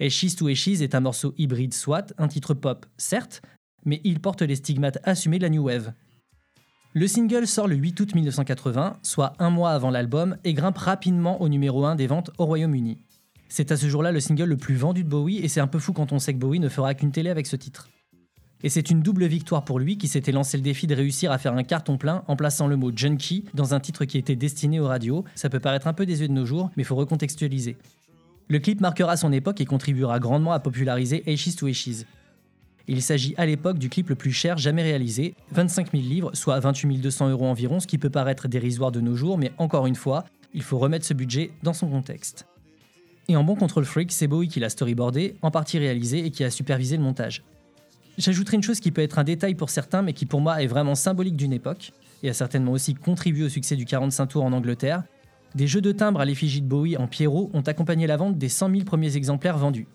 Ashes 0.00 0.36
to 0.36 0.48
Ashes 0.48 0.82
est 0.82 0.94
un 0.94 1.00
morceau 1.00 1.32
hybride 1.38 1.72
soit, 1.72 2.12
un 2.18 2.28
titre 2.28 2.54
pop, 2.54 2.84
certes, 2.98 3.40
mais 3.84 4.00
il 4.04 4.20
porte 4.20 4.42
les 4.42 4.56
stigmates 4.56 4.98
assumés 5.04 5.38
de 5.38 5.44
la 5.44 5.50
New 5.50 5.64
Wave. 5.64 5.92
Le 6.94 7.06
single 7.06 7.46
sort 7.46 7.68
le 7.68 7.76
8 7.76 8.00
août 8.00 8.14
1980, 8.14 8.96
soit 9.02 9.34
un 9.38 9.50
mois 9.50 9.72
avant 9.72 9.90
l'album, 9.90 10.36
et 10.44 10.54
grimpe 10.54 10.78
rapidement 10.78 11.40
au 11.42 11.50
numéro 11.50 11.84
1 11.84 11.96
des 11.96 12.06
ventes 12.06 12.30
au 12.38 12.46
Royaume-Uni. 12.46 12.96
C'est 13.50 13.70
à 13.72 13.76
ce 13.76 13.88
jour-là 13.88 14.10
le 14.10 14.20
single 14.20 14.44
le 14.44 14.56
plus 14.56 14.74
vendu 14.74 15.04
de 15.04 15.08
Bowie, 15.08 15.38
et 15.38 15.48
c'est 15.48 15.60
un 15.60 15.66
peu 15.66 15.78
fou 15.78 15.92
quand 15.92 16.12
on 16.12 16.18
sait 16.18 16.32
que 16.32 16.38
Bowie 16.38 16.60
ne 16.60 16.68
fera 16.70 16.94
qu'une 16.94 17.12
télé 17.12 17.28
avec 17.28 17.46
ce 17.46 17.56
titre. 17.56 17.90
Et 18.62 18.70
c'est 18.70 18.90
une 18.90 19.02
double 19.02 19.26
victoire 19.26 19.64
pour 19.64 19.78
lui 19.78 19.98
qui 19.98 20.08
s'était 20.08 20.32
lancé 20.32 20.56
le 20.56 20.62
défi 20.62 20.86
de 20.86 20.94
réussir 20.94 21.30
à 21.30 21.36
faire 21.36 21.52
un 21.52 21.62
carton 21.62 21.98
plein 21.98 22.24
en 22.26 22.36
plaçant 22.36 22.66
le 22.66 22.76
mot 22.76 22.90
junkie 22.94 23.44
dans 23.52 23.74
un 23.74 23.80
titre 23.80 24.06
qui 24.06 24.16
était 24.16 24.34
destiné 24.34 24.80
aux 24.80 24.88
radios. 24.88 25.24
Ça 25.34 25.50
peut 25.50 25.60
paraître 25.60 25.86
un 25.86 25.92
peu 25.92 26.06
désuet 26.06 26.26
de 26.26 26.32
nos 26.32 26.46
jours, 26.46 26.70
mais 26.76 26.84
faut 26.84 26.96
recontextualiser. 26.96 27.76
Le 28.48 28.58
clip 28.58 28.80
marquera 28.80 29.16
son 29.18 29.30
époque 29.30 29.60
et 29.60 29.66
contribuera 29.66 30.18
grandement 30.18 30.52
à 30.52 30.58
populariser 30.58 31.22
Ashes 31.26 31.54
to 31.54 31.66
Ashes. 31.66 32.06
Il 32.90 33.02
s'agit 33.02 33.34
à 33.36 33.44
l'époque 33.44 33.78
du 33.78 33.90
clip 33.90 34.08
le 34.08 34.14
plus 34.14 34.32
cher 34.32 34.56
jamais 34.56 34.82
réalisé, 34.82 35.34
25 35.52 35.92
000 35.92 36.02
livres, 36.02 36.30
soit 36.32 36.58
28 36.58 36.98
200 36.98 37.28
euros 37.28 37.46
environ, 37.46 37.80
ce 37.80 37.86
qui 37.86 37.98
peut 37.98 38.08
paraître 38.08 38.48
dérisoire 38.48 38.90
de 38.90 39.02
nos 39.02 39.14
jours, 39.14 39.36
mais 39.36 39.52
encore 39.58 39.86
une 39.86 39.94
fois, 39.94 40.24
il 40.54 40.62
faut 40.62 40.78
remettre 40.78 41.04
ce 41.04 41.12
budget 41.12 41.50
dans 41.62 41.74
son 41.74 41.88
contexte. 41.88 42.46
Et 43.28 43.36
en 43.36 43.44
bon 43.44 43.56
control 43.56 43.84
freak, 43.84 44.10
c'est 44.10 44.26
Bowie 44.26 44.48
qui 44.48 44.58
l'a 44.58 44.70
storyboardé, 44.70 45.36
en 45.42 45.50
partie 45.50 45.78
réalisé 45.78 46.24
et 46.24 46.30
qui 46.30 46.44
a 46.44 46.50
supervisé 46.50 46.96
le 46.96 47.02
montage. 47.02 47.44
J'ajouterai 48.16 48.56
une 48.56 48.62
chose 48.62 48.80
qui 48.80 48.90
peut 48.90 49.02
être 49.02 49.18
un 49.18 49.24
détail 49.24 49.54
pour 49.54 49.68
certains, 49.68 50.00
mais 50.00 50.14
qui 50.14 50.24
pour 50.24 50.40
moi 50.40 50.62
est 50.62 50.66
vraiment 50.66 50.94
symbolique 50.94 51.36
d'une 51.36 51.52
époque, 51.52 51.92
et 52.22 52.30
a 52.30 52.34
certainement 52.34 52.72
aussi 52.72 52.94
contribué 52.94 53.44
au 53.44 53.48
succès 53.50 53.76
du 53.76 53.84
45 53.84 54.26
tours 54.26 54.44
en 54.44 54.52
Angleterre, 54.52 55.02
Des 55.54 55.66
jeux 55.66 55.80
de 55.80 55.92
timbres 55.92 56.20
à 56.20 56.24
l'effigie 56.24 56.60
de 56.60 56.66
Bowie 56.66 56.96
en 56.96 57.06
Pierrot 57.06 57.50
ont 57.54 57.62
accompagné 57.62 58.06
la 58.06 58.16
vente 58.16 58.36
des 58.36 58.48
100 58.50 58.70
000 58.70 58.84
premiers 58.84 59.16
exemplaires 59.16 59.56
vendus. 59.56 59.86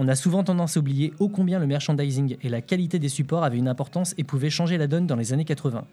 On 0.00 0.06
a 0.06 0.14
souvent 0.14 0.44
tendance 0.44 0.76
à 0.76 0.80
oublier 0.80 1.12
ô 1.18 1.28
combien 1.28 1.58
le 1.58 1.66
merchandising 1.66 2.36
et 2.40 2.48
la 2.48 2.60
qualité 2.60 3.00
des 3.00 3.08
supports 3.08 3.42
avaient 3.42 3.58
une 3.58 3.66
importance 3.66 4.14
et 4.16 4.22
pouvaient 4.22 4.48
changer 4.48 4.78
la 4.78 4.86
donne 4.86 5.08
dans 5.08 5.16
les 5.16 5.32
années 5.32 5.44
80. 5.44 5.84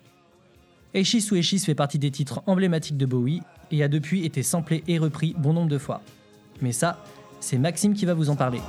Eschis 0.94 1.28
ou 1.32 1.36
Eschis 1.36 1.60
fait 1.60 1.74
partie 1.74 1.98
des 1.98 2.12
titres 2.12 2.44
emblématiques 2.46 2.98
de 2.98 3.06
Bowie 3.08 3.42
et 3.72 3.84
a 3.84 3.88
depuis 3.88 4.24
été 4.24 4.44
samplé 4.44 4.84
et 4.88 5.00
repris 5.00 5.36
bon 5.40 5.54
nombre 5.54 5.70
de 5.70 5.80
fois. 5.80 6.02
Mais 6.62 6.72
ça, 6.72 7.04
c'est 7.40 7.58
Maxime 7.58 7.96
qui 7.96 8.06
va 8.06 8.14
vous 8.14 8.30
en 8.30 8.36
parler. 8.36 8.62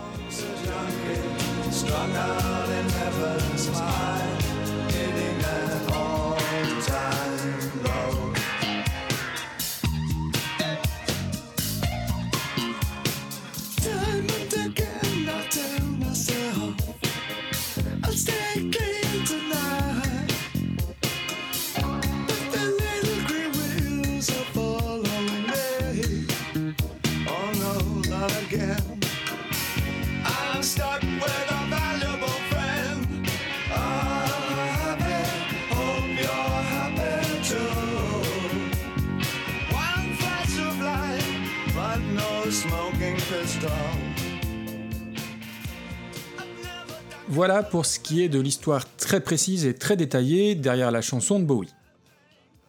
Voilà 47.29 47.63
pour 47.63 47.87
ce 47.87 47.99
qui 47.99 48.23
est 48.23 48.29
de 48.29 48.41
l'histoire 48.41 48.85
très 48.97 49.21
précise 49.21 49.67
et 49.67 49.75
très 49.75 49.97
détaillée 49.97 50.55
derrière 50.55 50.91
la 50.91 51.03
chanson 51.03 51.41
de 51.41 51.45
Bowie. 51.45 51.75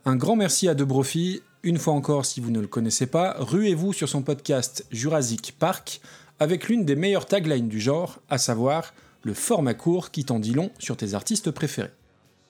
Un 0.06 0.16
grand 0.16 0.36
merci 0.36 0.68
à 0.68 0.74
De 0.74 0.84
Brophy. 0.84 1.42
Une 1.64 1.78
fois 1.78 1.94
encore, 1.94 2.26
si 2.26 2.42
vous 2.42 2.50
ne 2.50 2.60
le 2.60 2.68
connaissez 2.68 3.08
pas, 3.08 3.36
ruez-vous 3.40 3.94
sur 3.94 4.10
son 4.10 4.22
podcast 4.22 4.86
Jurassic 4.92 5.56
Park 5.60 6.02
avec 6.40 6.70
l'une 6.70 6.86
des 6.86 6.96
meilleures 6.96 7.26
taglines 7.26 7.68
du 7.68 7.80
genre, 7.80 8.20
à 8.30 8.38
savoir 8.38 8.94
le 9.24 9.34
format 9.34 9.74
court 9.74 10.12
qui 10.12 10.26
t'en 10.26 10.40
dit 10.40 10.54
long 10.54 10.72
sur 10.80 10.98
tes 10.98 11.14
artistes 11.14 11.52
préférés. 11.52 11.92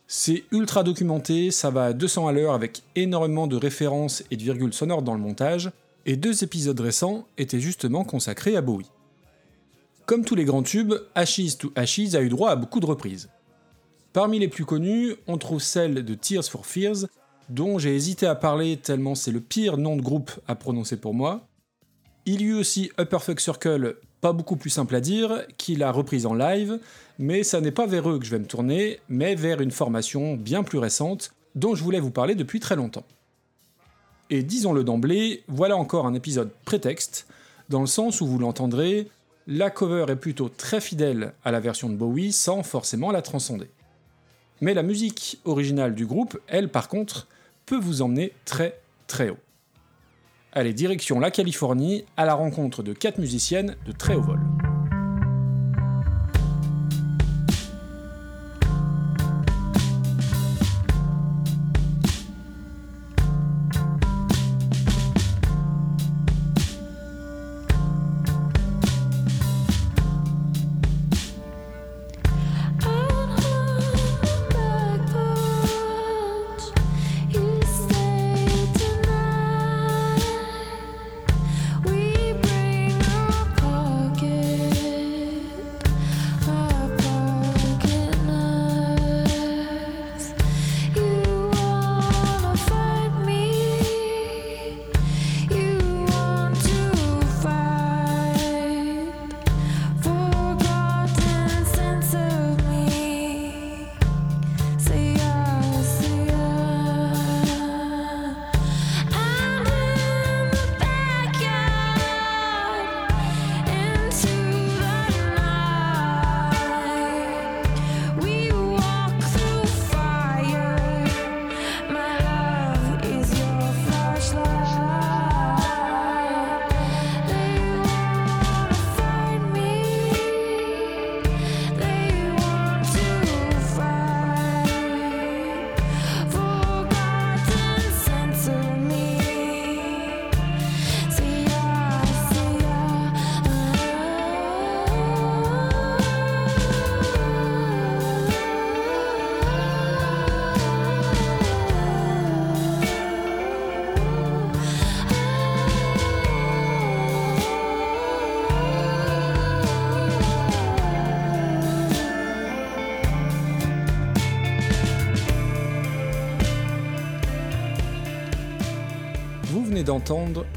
C'est 0.07 0.46
ultra 0.51 0.84
documenté, 0.84 1.51
ça 1.51 1.69
va 1.69 1.86
à 1.86 1.93
200 1.93 2.27
à 2.27 2.31
l'heure 2.31 2.53
avec 2.53 2.84
énormément 2.96 3.48
de 3.48 3.57
références 3.57 4.24
et 4.31 4.38
de 4.38 4.43
virgules 4.43 4.74
sonores 4.74 5.01
dans 5.01 5.13
le 5.13 5.19
montage, 5.19 5.72
et 6.07 6.15
deux 6.15 6.43
épisodes 6.43 6.79
récents 6.79 7.27
étaient 7.37 7.59
justement 7.59 8.03
consacrés 8.05 8.55
à 8.55 8.61
Bowie. 8.61 8.89
Comme 10.05 10.23
tous 10.23 10.35
les 10.35 10.45
grands 10.45 10.63
tubes, 10.63 10.93
Ashes 11.15 11.57
to 11.59 11.71
Ashes 11.75 12.15
a 12.15 12.21
eu 12.21 12.29
droit 12.29 12.49
à 12.49 12.55
beaucoup 12.55 12.79
de 12.79 12.85
reprises. 12.85 13.29
Parmi 14.13 14.39
les 14.39 14.47
plus 14.47 14.63
connues, 14.63 15.15
on 15.27 15.37
trouve 15.37 15.61
celle 15.61 16.05
de 16.05 16.13
Tears 16.15 16.45
for 16.45 16.65
Fears, 16.65 17.07
dont 17.49 17.77
j'ai 17.77 17.93
hésité 17.93 18.25
à 18.25 18.35
parler 18.35 18.77
tellement 18.77 19.15
c'est 19.15 19.31
le 19.31 19.41
pire 19.41 19.77
nom 19.77 19.97
de 19.97 20.01
groupe 20.01 20.31
à 20.47 20.55
prononcer 20.55 20.95
pour 20.95 21.13
moi. 21.13 21.45
Il 22.25 22.41
y 22.41 22.45
eut 22.45 22.55
aussi 22.55 22.89
Upper 22.99 23.19
Fuck 23.19 23.41
Circle, 23.41 23.97
pas 24.21 24.31
beaucoup 24.31 24.55
plus 24.55 24.69
simple 24.69 24.95
à 24.95 25.01
dire, 25.01 25.43
qu'il 25.57 25.83
a 25.83 25.91
reprise 25.91 26.25
en 26.25 26.33
live, 26.33 26.79
mais 27.19 27.43
ça 27.43 27.59
n'est 27.59 27.71
pas 27.71 27.85
vers 27.85 28.09
eux 28.09 28.17
que 28.17 28.25
je 28.25 28.31
vais 28.31 28.39
me 28.39 28.47
tourner, 28.47 29.01
mais 29.09 29.35
vers 29.35 29.59
une 29.59 29.71
formation 29.71 30.35
bien 30.35 30.63
plus 30.63 30.79
récente, 30.79 31.31
dont 31.55 31.75
je 31.75 31.83
voulais 31.83 31.99
vous 31.99 32.11
parler 32.11 32.33
depuis 32.33 32.61
très 32.61 32.77
longtemps. 32.77 33.05
Et 34.29 34.43
disons-le 34.43 34.84
d'emblée, 34.84 35.43
voilà 35.48 35.77
encore 35.77 36.05
un 36.05 36.13
épisode 36.13 36.51
prétexte, 36.65 37.27
dans 37.69 37.81
le 37.81 37.88
sens 37.88 38.22
où 38.22 38.27
vous 38.27 38.39
l'entendrez, 38.39 39.10
la 39.48 39.69
cover 39.69 40.05
est 40.10 40.15
plutôt 40.17 40.50
très 40.50 40.81
fidèle 40.81 41.34
à 41.46 41.51
la 41.51 41.60
version 41.60 41.89
de 41.89 41.96
Bowie 41.96 42.34
sans 42.34 42.63
forcément 42.63 43.12
la 43.12 43.22
transcender. 43.22 43.69
Mais 44.60 44.74
la 44.74 44.84
musique 44.84 45.39
originale 45.46 45.96
du 45.96 46.05
groupe, 46.05 46.39
elle 46.48 46.69
par 46.69 46.89
contre, 46.89 47.27
peut 47.65 47.77
vous 47.77 48.01
emmener 48.01 48.34
très 48.46 48.79
très 49.07 49.29
haut. 49.29 49.38
Allez, 50.51 50.74
direction 50.74 51.19
la 51.19 51.31
Californie 51.31 52.03
à 52.17 52.25
la 52.25 52.34
rencontre 52.34 52.84
de 52.84 52.93
quatre 52.93 53.19
musiciennes 53.19 53.75
de 53.86 53.91
très 53.91 54.15
haut 54.15 54.22
vol. 54.22 54.56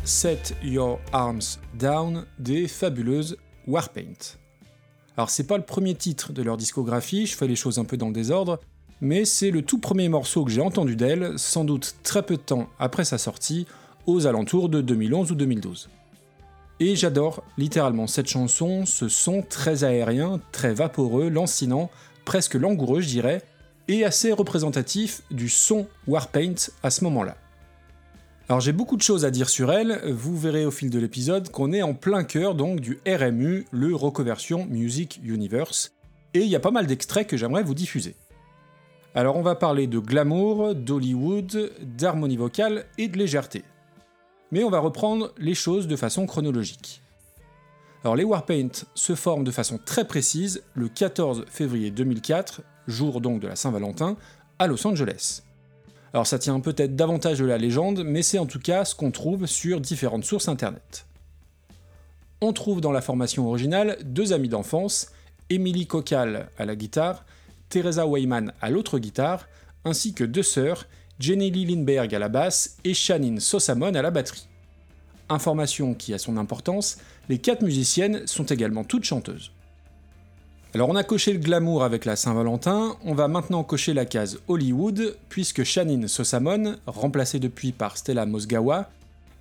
Set 0.04 0.54
Your 0.62 0.98
Arms 1.12 1.58
Down 1.78 2.26
des 2.38 2.68
fabuleuses 2.68 3.36
Warpaint. 3.66 4.36
Alors 5.16 5.30
c'est 5.30 5.46
pas 5.46 5.56
le 5.56 5.64
premier 5.64 5.94
titre 5.94 6.32
de 6.32 6.42
leur 6.42 6.56
discographie, 6.56 7.26
je 7.26 7.36
fais 7.36 7.46
les 7.46 7.56
choses 7.56 7.78
un 7.78 7.84
peu 7.84 7.96
dans 7.96 8.08
le 8.08 8.12
désordre, 8.12 8.60
mais 9.00 9.24
c'est 9.24 9.50
le 9.50 9.62
tout 9.62 9.78
premier 9.78 10.08
morceau 10.08 10.44
que 10.44 10.50
j'ai 10.50 10.60
entendu 10.60 10.94
d'elle, 10.94 11.38
sans 11.38 11.64
doute 11.64 11.96
très 12.02 12.22
peu 12.22 12.36
de 12.36 12.42
temps 12.42 12.68
après 12.78 13.04
sa 13.04 13.18
sortie, 13.18 13.66
aux 14.06 14.26
alentours 14.26 14.68
de 14.68 14.80
2011 14.80 15.32
ou 15.32 15.34
2012. 15.34 15.88
Et 16.80 16.96
j'adore 16.96 17.42
littéralement 17.56 18.06
cette 18.06 18.28
chanson, 18.28 18.84
ce 18.84 19.08
son 19.08 19.42
très 19.42 19.84
aérien, 19.84 20.40
très 20.52 20.74
vaporeux, 20.74 21.30
lancinant, 21.30 21.90
presque 22.24 22.54
langoureux 22.54 23.00
je 23.00 23.08
dirais, 23.08 23.42
et 23.88 24.04
assez 24.04 24.32
représentatif 24.32 25.22
du 25.30 25.48
son 25.48 25.86
Warpaint 26.06 26.54
à 26.82 26.90
ce 26.90 27.04
moment-là. 27.04 27.36
Alors 28.50 28.58
j'ai 28.58 28.72
beaucoup 28.72 28.96
de 28.96 29.02
choses 29.02 29.24
à 29.24 29.30
dire 29.30 29.48
sur 29.48 29.70
elle, 29.70 30.02
vous 30.10 30.36
verrez 30.36 30.66
au 30.66 30.72
fil 30.72 30.90
de 30.90 30.98
l'épisode 30.98 31.52
qu'on 31.52 31.72
est 31.72 31.82
en 31.82 31.94
plein 31.94 32.24
cœur 32.24 32.56
donc 32.56 32.80
du 32.80 32.98
RMU, 33.06 33.64
le 33.70 33.94
Reconversion 33.94 34.66
Music 34.66 35.20
Universe, 35.22 35.92
et 36.34 36.40
il 36.40 36.48
y 36.48 36.56
a 36.56 36.60
pas 36.60 36.72
mal 36.72 36.88
d'extraits 36.88 37.28
que 37.28 37.36
j'aimerais 37.36 37.62
vous 37.62 37.74
diffuser. 37.74 38.16
Alors 39.14 39.36
on 39.36 39.42
va 39.42 39.54
parler 39.54 39.86
de 39.86 40.00
glamour, 40.00 40.74
d'Hollywood, 40.74 41.70
d'harmonie 41.80 42.36
vocale 42.36 42.86
et 42.98 43.06
de 43.06 43.18
légèreté. 43.18 43.62
Mais 44.50 44.64
on 44.64 44.70
va 44.70 44.80
reprendre 44.80 45.32
les 45.38 45.54
choses 45.54 45.86
de 45.86 45.94
façon 45.94 46.26
chronologique. 46.26 47.02
Alors 48.02 48.16
les 48.16 48.24
Warpaint 48.24 48.72
se 48.96 49.14
forment 49.14 49.44
de 49.44 49.52
façon 49.52 49.78
très 49.78 50.08
précise 50.08 50.64
le 50.74 50.88
14 50.88 51.44
février 51.48 51.92
2004, 51.92 52.62
jour 52.88 53.20
donc 53.20 53.38
de 53.38 53.46
la 53.46 53.54
Saint-Valentin, 53.54 54.16
à 54.58 54.66
Los 54.66 54.84
Angeles. 54.88 55.44
Alors 56.12 56.26
ça 56.26 56.38
tient 56.38 56.58
peut-être 56.58 56.96
davantage 56.96 57.38
de 57.38 57.44
la 57.44 57.56
légende, 57.56 58.02
mais 58.04 58.22
c'est 58.22 58.38
en 58.38 58.46
tout 58.46 58.58
cas 58.58 58.84
ce 58.84 58.94
qu'on 58.94 59.12
trouve 59.12 59.46
sur 59.46 59.80
différentes 59.80 60.24
sources 60.24 60.48
internet. 60.48 61.06
On 62.40 62.52
trouve 62.52 62.80
dans 62.80 62.90
la 62.90 63.00
formation 63.00 63.46
originale 63.46 63.98
deux 64.02 64.32
amis 64.32 64.48
d'enfance, 64.48 65.12
Emily 65.50 65.86
Cocal 65.86 66.48
à 66.58 66.64
la 66.64 66.74
guitare, 66.74 67.24
Teresa 67.68 68.06
Weyman 68.06 68.52
à 68.60 68.70
l'autre 68.70 68.98
guitare, 68.98 69.46
ainsi 69.84 70.12
que 70.12 70.24
deux 70.24 70.42
sœurs, 70.42 70.86
Jenny 71.20 71.50
Lindbergh 71.50 72.14
à 72.14 72.18
la 72.18 72.28
basse 72.28 72.78
et 72.82 72.94
Shannon 72.94 73.38
Sosamon 73.38 73.94
à 73.94 74.02
la 74.02 74.10
batterie. 74.10 74.48
Information 75.28 75.94
qui 75.94 76.12
a 76.12 76.18
son 76.18 76.36
importance, 76.38 76.98
les 77.28 77.38
quatre 77.38 77.62
musiciennes 77.62 78.26
sont 78.26 78.46
également 78.46 78.82
toutes 78.82 79.04
chanteuses. 79.04 79.52
Alors 80.72 80.88
on 80.88 80.94
a 80.94 81.02
coché 81.02 81.32
le 81.32 81.40
glamour 81.40 81.82
avec 81.82 82.04
la 82.04 82.14
Saint-Valentin, 82.14 82.96
on 83.04 83.12
va 83.12 83.26
maintenant 83.26 83.64
cocher 83.64 83.92
la 83.92 84.04
case 84.04 84.38
Hollywood, 84.46 85.16
puisque 85.28 85.64
Shannon 85.64 86.06
Sosamon, 86.06 86.76
remplacée 86.86 87.40
depuis 87.40 87.72
par 87.72 87.96
Stella 87.96 88.24
Mosgawa, 88.24 88.88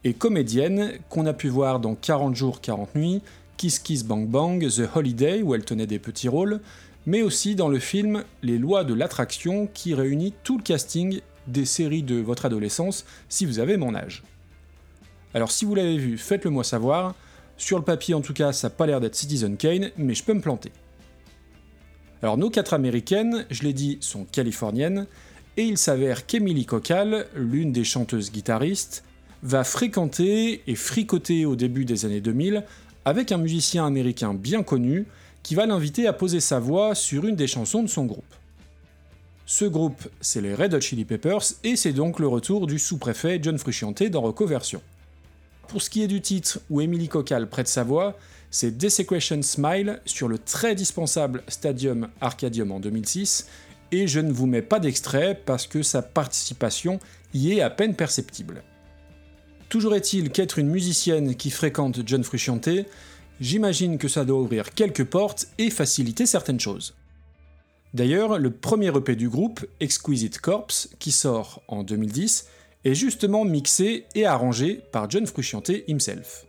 est 0.04 0.14
comédienne 0.14 0.94
qu'on 1.08 1.28
a 1.28 1.34
pu 1.34 1.48
voir 1.48 1.80
dans 1.80 1.94
40 1.94 2.36
jours 2.36 2.62
40 2.62 2.96
nuits, 2.96 3.22
Kiss 3.58 3.78
Kiss 3.78 4.04
Bang 4.04 4.26
Bang, 4.26 4.68
The 4.68 4.90
Holiday 4.96 5.44
où 5.44 5.54
elle 5.54 5.64
tenait 5.64 5.86
des 5.86 6.00
petits 6.00 6.30
rôles, 6.30 6.62
mais 7.06 7.22
aussi 7.22 7.54
dans 7.54 7.70
le 7.70 7.78
film 7.78 8.24
Les 8.42 8.58
lois 8.58 8.84
de 8.84 8.96
l'attraction 8.96 9.70
qui 9.72 9.94
réunit 9.94 10.34
tout 10.44 10.58
le 10.58 10.64
casting 10.64 11.22
des 11.46 11.66
séries 11.66 12.02
de 12.02 12.16
votre 12.16 12.48
adolescence 12.48 13.06
si 13.28 13.46
vous 13.46 13.60
avez 13.60 13.78
mon 13.78 13.94
âge. 13.94 14.24
Alors 15.36 15.52
si 15.52 15.64
vous 15.64 15.76
l'avez 15.76 16.00
vu, 16.00 16.18
faites-le 16.18 16.50
moi 16.50 16.64
savoir. 16.64 17.14
Sur 17.56 17.78
le 17.78 17.84
papier 17.84 18.16
en 18.16 18.22
tout 18.22 18.34
cas, 18.34 18.52
ça 18.52 18.70
n'a 18.70 18.74
pas 18.74 18.88
l'air 18.88 19.00
d'être 19.00 19.14
Citizen 19.14 19.58
Kane, 19.58 19.92
mais 19.96 20.16
je 20.16 20.24
peux 20.24 20.34
me 20.34 20.42
planter. 20.42 20.72
Alors 22.22 22.38
nos 22.38 22.50
quatre 22.50 22.74
américaines, 22.74 23.46
je 23.50 23.64
l'ai 23.64 23.74
dit, 23.74 23.98
sont 24.02 24.26
californiennes, 24.26 25.08
et 25.58 25.64
il 25.64 25.78
s'avère 25.78 26.26
qu'Emily 26.26 26.66
Cocal, 26.66 27.28
l'une 27.36 27.72
des 27.72 27.84
chanteuses 27.84 28.32
guitaristes, 28.32 29.04
va 29.42 29.64
fréquenter 29.64 30.62
et 30.68 30.76
fricoter 30.76 31.46
au 31.46 31.56
début 31.56 31.86
des 31.86 32.06
années 32.06 32.20
2000 32.22 32.64
avec 33.06 33.32
un 33.32 33.38
musicien 33.38 33.86
américain 33.86 34.34
bien 34.34 34.64
connu 34.64 35.06
qui 35.44 35.56
va 35.56 35.66
l'inviter 35.66 36.08
à 36.08 36.14
poser 36.14 36.42
sa 36.42 36.60
voix 36.60 36.94
sur 36.94 37.26
une 37.26 37.38
des 37.38 37.48
chansons 37.48 37.84
de 37.84 37.88
son 37.88 38.06
groupe. 38.06 38.36
Ce 39.46 39.66
groupe, 39.66 40.08
c'est 40.20 40.42
les 40.42 40.54
Red 40.54 40.74
Hot 40.74 40.82
Chili 40.82 41.06
Peppers, 41.06 41.54
et 41.64 41.76
c'est 41.76 41.94
donc 41.94 42.20
le 42.20 42.28
retour 42.28 42.68
du 42.68 42.78
sous-préfet 42.78 43.40
John 43.42 43.58
Frusciante 43.58 44.04
dans 44.04 44.22
Recoversion. 44.22 44.82
Pour 45.70 45.82
ce 45.82 45.90
qui 45.90 46.04
est 46.04 46.08
du 46.08 46.22
titre 46.22 46.60
où 46.70 46.82
Emily 46.82 47.08
Cocal 47.08 47.48
prête 47.48 47.68
sa 47.68 47.84
voix, 47.84 48.16
c'est 48.52 48.78
Desecration 48.78 49.42
Smile 49.42 50.02
sur 50.06 50.28
le 50.28 50.40
très 50.40 50.76
dispensable 50.76 51.44
Stadium 51.48 52.10
Arcadium 52.22 52.72
en 52.72 52.80
2006, 52.80 53.48
et 53.92 54.08
je 54.08 54.20
ne 54.20 54.32
vous 54.32 54.46
mets 54.46 54.62
pas 54.62 54.80
d'extrait 54.80 55.40
parce 55.46 55.68
que 55.68 55.84
sa 55.84 56.02
participation 56.02 57.00
y 57.34 57.54
est 57.54 57.62
à 57.62 57.70
peine 57.70 57.96
perceptible. 57.96 58.64
Toujours 59.70 59.96
est-il 59.96 60.32
qu'être 60.32 60.58
une 60.58 60.70
musicienne 60.70 61.36
qui 61.36 61.52
fréquente 61.52 62.02
John 62.06 62.24
Frusciante, 62.24 62.70
j'imagine 63.40 63.98
que 63.98 64.08
ça 64.08 64.26
doit 64.26 64.40
ouvrir 64.40 64.74
quelques 64.74 65.06
portes 65.06 65.48
et 65.60 65.70
faciliter 65.70 66.26
certaines 66.26 66.60
choses. 66.60 66.96
D'ailleurs, 67.94 68.38
le 68.38 68.52
premier 68.52 68.96
EP 68.96 69.16
du 69.16 69.30
groupe, 69.30 69.66
Exquisite 69.80 70.40
Corpse, 70.40 70.90
qui 71.00 71.12
sort 71.12 71.62
en 71.68 71.84
2010, 71.84 72.48
est 72.86 72.96
justement 72.96 73.46
mixé 73.46 74.06
et 74.16 74.26
arrangé 74.26 74.82
par 74.92 75.10
John 75.10 75.26
Frusciante 75.26 75.72
himself. 75.88 76.46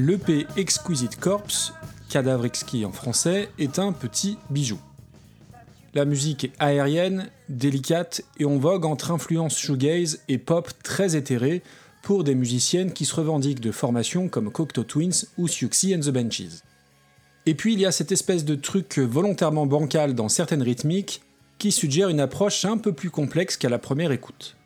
L'EP 0.00 0.46
Exquisite 0.56 1.18
Corpse, 1.18 1.72
cadavre 2.08 2.46
exquis 2.46 2.84
en 2.84 2.92
français, 2.92 3.48
est 3.58 3.80
un 3.80 3.90
petit 3.90 4.38
bijou. 4.48 4.78
La 5.92 6.04
musique 6.04 6.44
est 6.44 6.52
aérienne, 6.60 7.28
délicate 7.48 8.22
et 8.38 8.44
on 8.44 8.60
vogue 8.60 8.84
entre 8.84 9.10
influences 9.10 9.58
shoegaze 9.58 10.20
et 10.28 10.38
pop 10.38 10.70
très 10.84 11.16
éthérées 11.16 11.64
pour 12.02 12.22
des 12.22 12.36
musiciennes 12.36 12.92
qui 12.92 13.06
se 13.06 13.16
revendiquent 13.16 13.58
de 13.58 13.72
formations 13.72 14.28
comme 14.28 14.52
Cocteau 14.52 14.84
Twins 14.84 15.26
ou 15.36 15.48
Siouxsie 15.48 15.96
and 15.96 16.00
the 16.02 16.10
Benches. 16.10 16.62
Et 17.46 17.56
puis 17.56 17.72
il 17.72 17.80
y 17.80 17.86
a 17.86 17.90
cette 17.90 18.12
espèce 18.12 18.44
de 18.44 18.54
truc 18.54 19.00
volontairement 19.00 19.66
bancal 19.66 20.14
dans 20.14 20.28
certaines 20.28 20.62
rythmiques 20.62 21.22
qui 21.58 21.72
suggère 21.72 22.08
une 22.08 22.20
approche 22.20 22.64
un 22.64 22.78
peu 22.78 22.92
plus 22.92 23.10
complexe 23.10 23.56
qu'à 23.56 23.68
la 23.68 23.80
première 23.80 24.12
écoute. 24.12 24.57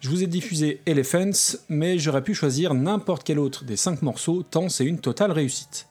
Je 0.00 0.08
vous 0.08 0.22
ai 0.22 0.26
diffusé 0.26 0.80
Elephants, 0.86 1.58
mais 1.68 1.98
j'aurais 1.98 2.24
pu 2.24 2.32
choisir 2.34 2.72
n'importe 2.72 3.22
quel 3.22 3.38
autre 3.38 3.64
des 3.64 3.76
5 3.76 4.00
morceaux 4.00 4.42
tant 4.42 4.70
c'est 4.70 4.86
une 4.86 4.98
totale 4.98 5.30
réussite. 5.30 5.88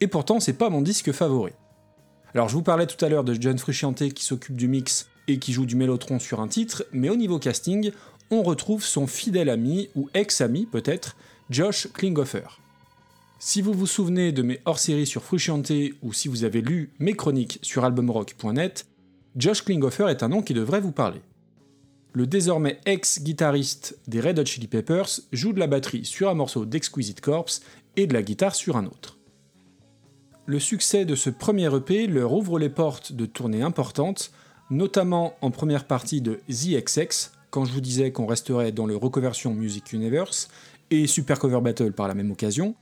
Et 0.00 0.08
pourtant, 0.08 0.40
c'est 0.40 0.58
pas 0.58 0.68
mon 0.68 0.82
disque 0.82 1.12
favori. 1.12 1.52
Alors, 2.34 2.48
je 2.48 2.54
vous 2.54 2.64
parlais 2.64 2.88
tout 2.88 3.02
à 3.04 3.08
l'heure 3.08 3.22
de 3.22 3.40
John 3.40 3.56
Frusciante 3.56 4.08
qui 4.12 4.24
s'occupe 4.24 4.56
du 4.56 4.66
mix 4.66 5.06
et 5.28 5.38
qui 5.38 5.52
joue 5.52 5.64
du 5.64 5.76
mélotron 5.76 6.18
sur 6.18 6.40
un 6.40 6.48
titre, 6.48 6.84
mais 6.92 7.08
au 7.08 7.14
niveau 7.14 7.38
casting, 7.38 7.92
on 8.32 8.42
retrouve 8.42 8.82
son 8.82 9.06
fidèle 9.06 9.48
ami, 9.48 9.90
ou 9.94 10.10
ex-ami 10.12 10.66
peut-être, 10.66 11.14
Josh 11.50 11.86
Klinghoffer. 11.92 12.58
Si 13.38 13.62
vous 13.62 13.74
vous 13.74 13.86
souvenez 13.86 14.32
de 14.32 14.42
mes 14.42 14.58
hors-séries 14.64 15.06
sur 15.06 15.22
Frusciante 15.22 15.70
ou 16.02 16.12
si 16.12 16.26
vous 16.26 16.42
avez 16.42 16.62
lu 16.62 16.90
mes 16.98 17.14
chroniques 17.14 17.60
sur 17.62 17.84
albumrock.net, 17.84 18.86
Josh 19.36 19.62
Klinghoffer 19.62 20.06
est 20.08 20.24
un 20.24 20.28
nom 20.30 20.42
qui 20.42 20.54
devrait 20.54 20.80
vous 20.80 20.92
parler 20.92 21.20
le 22.14 22.28
désormais 22.28 22.78
ex-guitariste 22.86 23.98
des 24.06 24.20
Red 24.20 24.38
Hot 24.38 24.44
Chili 24.44 24.68
Peppers 24.68 25.20
joue 25.32 25.52
de 25.52 25.58
la 25.58 25.66
batterie 25.66 26.04
sur 26.04 26.30
un 26.30 26.34
morceau 26.34 26.64
d'Exquisite 26.64 27.20
Corpse 27.20 27.60
et 27.96 28.06
de 28.06 28.14
la 28.14 28.22
guitare 28.22 28.54
sur 28.54 28.76
un 28.76 28.86
autre. 28.86 29.18
le 30.46 30.60
succès 30.60 31.06
de 31.06 31.14
ce 31.14 31.30
premier 31.30 31.74
EP 31.74 32.06
leur 32.06 32.32
ouvre 32.32 32.58
les 32.58 32.68
portes 32.68 33.12
de 33.12 33.24
tournées 33.24 33.62
importantes, 33.62 34.30
notamment 34.70 35.34
en 35.40 35.50
première 35.50 35.86
partie 35.86 36.20
de 36.20 36.40
The 36.48 36.84
XX, 36.84 37.32
quand 37.50 37.64
je 37.64 37.72
vous 37.72 37.80
disais 37.80 38.12
qu'on 38.12 38.26
resterait 38.26 38.70
dans 38.70 38.86
le 38.86 38.94
Reconversion 38.94 39.54
Music 39.54 39.92
Universe, 39.92 40.48
et 40.90 41.06
Super 41.06 41.38
Cover 41.38 41.62
Battle 41.62 41.92
par 41.92 42.08
la 42.08 42.14
même 42.14 42.30
occasion, 42.30 42.74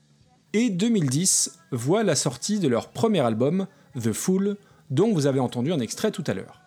et 0.52 0.70
2010 0.70 1.58
voit 1.70 2.02
la 2.02 2.16
sortie 2.16 2.58
de 2.58 2.68
leur 2.68 2.88
premier 2.88 3.20
album, 3.20 3.66
The 3.94 4.12
Fool, 4.12 4.56
dont 4.90 5.12
vous 5.12 5.26
avez 5.26 5.40
entendu 5.40 5.72
un 5.72 5.80
extrait 5.80 6.10
tout 6.10 6.24
à 6.26 6.34
l'heure. 6.34 6.61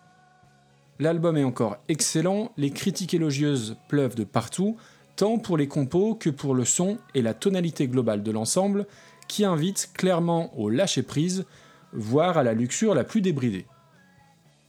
L'album 0.98 1.36
est 1.36 1.44
encore 1.44 1.76
excellent, 1.88 2.52
les 2.56 2.70
critiques 2.70 3.12
élogieuses 3.12 3.76
pleuvent 3.88 4.14
de 4.14 4.24
partout, 4.24 4.76
tant 5.14 5.38
pour 5.38 5.58
les 5.58 5.68
compos 5.68 6.14
que 6.14 6.30
pour 6.30 6.54
le 6.54 6.64
son 6.64 6.96
et 7.14 7.20
la 7.20 7.34
tonalité 7.34 7.86
globale 7.86 8.22
de 8.22 8.30
l'ensemble, 8.30 8.86
qui 9.28 9.44
invite 9.44 9.90
clairement 9.92 10.56
au 10.58 10.70
lâcher-prise, 10.70 11.44
voire 11.92 12.38
à 12.38 12.42
la 12.42 12.54
luxure 12.54 12.94
la 12.94 13.04
plus 13.04 13.20
débridée. 13.20 13.66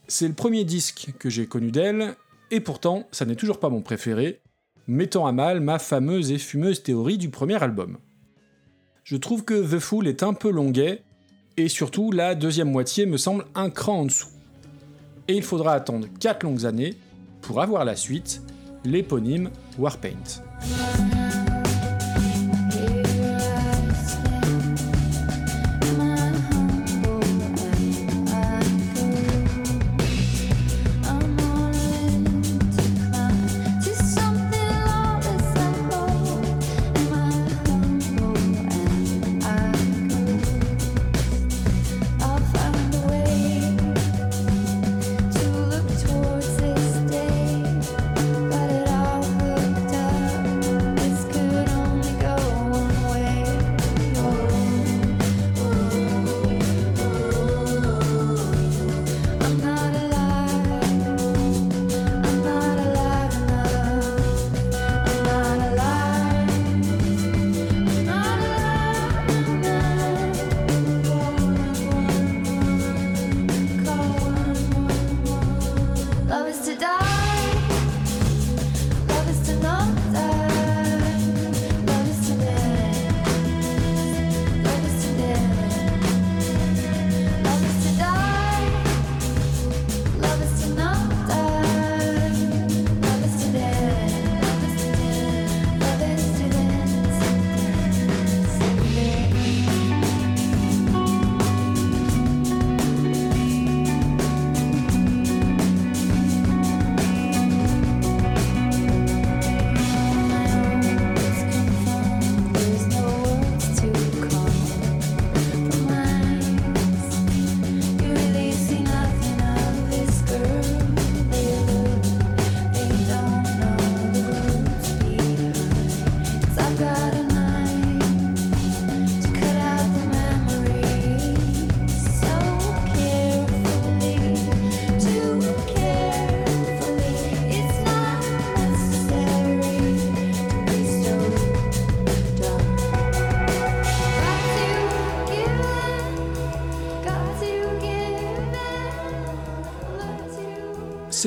C'est 0.09 0.27
le 0.27 0.33
premier 0.33 0.65
disque 0.65 1.13
que 1.17 1.29
j'ai 1.29 1.47
connu 1.47 1.71
d'elle, 1.71 2.15
et 2.51 2.59
pourtant 2.59 3.07
ça 3.11 3.25
n'est 3.25 3.35
toujours 3.35 3.59
pas 3.59 3.69
mon 3.69 3.81
préféré, 3.81 4.41
mettant 4.87 5.27
à 5.27 5.31
mal 5.31 5.61
ma 5.61 5.79
fameuse 5.79 6.31
et 6.31 6.37
fumeuse 6.37 6.83
théorie 6.83 7.17
du 7.17 7.29
premier 7.29 7.61
album. 7.61 7.99
Je 9.05 9.15
trouve 9.15 9.45
que 9.45 9.75
The 9.75 9.79
Fool 9.79 10.07
est 10.07 10.23
un 10.23 10.33
peu 10.33 10.49
longuet, 10.49 11.03
et 11.55 11.69
surtout 11.69 12.11
la 12.11 12.35
deuxième 12.35 12.71
moitié 12.71 13.05
me 13.05 13.17
semble 13.17 13.45
un 13.55 13.69
cran 13.69 13.99
en 14.01 14.05
dessous 14.05 14.36
et 15.27 15.35
il 15.35 15.43
faudra 15.43 15.73
attendre 15.73 16.07
4 16.19 16.43
longues 16.43 16.65
années 16.65 16.95
pour 17.41 17.61
avoir 17.61 17.85
la 17.85 17.95
suite, 17.95 18.41
l'éponyme 18.83 19.49
Warpaint. 19.77 20.41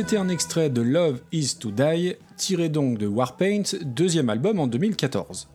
C'était 0.00 0.16
un 0.16 0.30
extrait 0.30 0.70
de 0.70 0.80
Love 0.80 1.20
Is 1.30 1.56
to 1.58 1.70
Die, 1.70 2.14
tiré 2.38 2.70
donc 2.70 2.96
de 2.96 3.06
Warpaint, 3.06 3.64
deuxième 3.82 4.30
album 4.30 4.58
en 4.58 4.66
2014. 4.66 5.46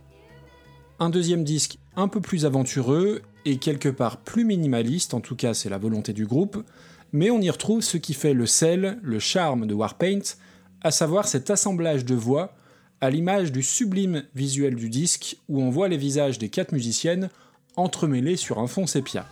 Un 0.99 1.09
deuxième 1.09 1.43
disque 1.43 1.79
un 1.95 2.07
peu 2.07 2.21
plus 2.21 2.45
aventureux 2.45 3.23
et 3.45 3.57
quelque 3.57 3.89
part 3.89 4.17
plus 4.17 4.45
minimaliste, 4.45 5.15
en 5.15 5.19
tout 5.19 5.35
cas 5.35 5.55
c'est 5.55 5.69
la 5.69 5.79
volonté 5.79 6.13
du 6.13 6.27
groupe, 6.27 6.63
mais 7.11 7.31
on 7.31 7.41
y 7.41 7.49
retrouve 7.49 7.81
ce 7.81 7.97
qui 7.97 8.13
fait 8.13 8.35
le 8.35 8.45
sel, 8.45 8.99
le 9.01 9.17
charme 9.17 9.65
de 9.65 9.73
Warpaint, 9.73 10.35
à 10.83 10.91
savoir 10.91 11.27
cet 11.27 11.49
assemblage 11.49 12.05
de 12.05 12.13
voix 12.13 12.53
à 13.01 13.09
l'image 13.09 13.51
du 13.51 13.63
sublime 13.63 14.25
visuel 14.35 14.75
du 14.75 14.91
disque 14.91 15.37
où 15.49 15.59
on 15.59 15.71
voit 15.71 15.87
les 15.87 15.97
visages 15.97 16.37
des 16.37 16.49
quatre 16.49 16.71
musiciennes 16.71 17.31
entremêlés 17.77 18.37
sur 18.37 18.59
un 18.59 18.67
fond 18.67 18.85
sépia. 18.85 19.25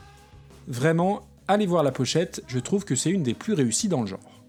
Vraiment, 0.67 1.21
allez 1.47 1.67
voir 1.67 1.83
la 1.83 1.91
pochette, 1.91 2.41
je 2.47 2.57
trouve 2.57 2.83
que 2.83 2.95
c'est 2.95 3.11
une 3.11 3.21
des 3.21 3.35
plus 3.35 3.53
réussies 3.53 3.89
dans 3.89 4.01
le 4.01 4.07
genre. 4.07 4.42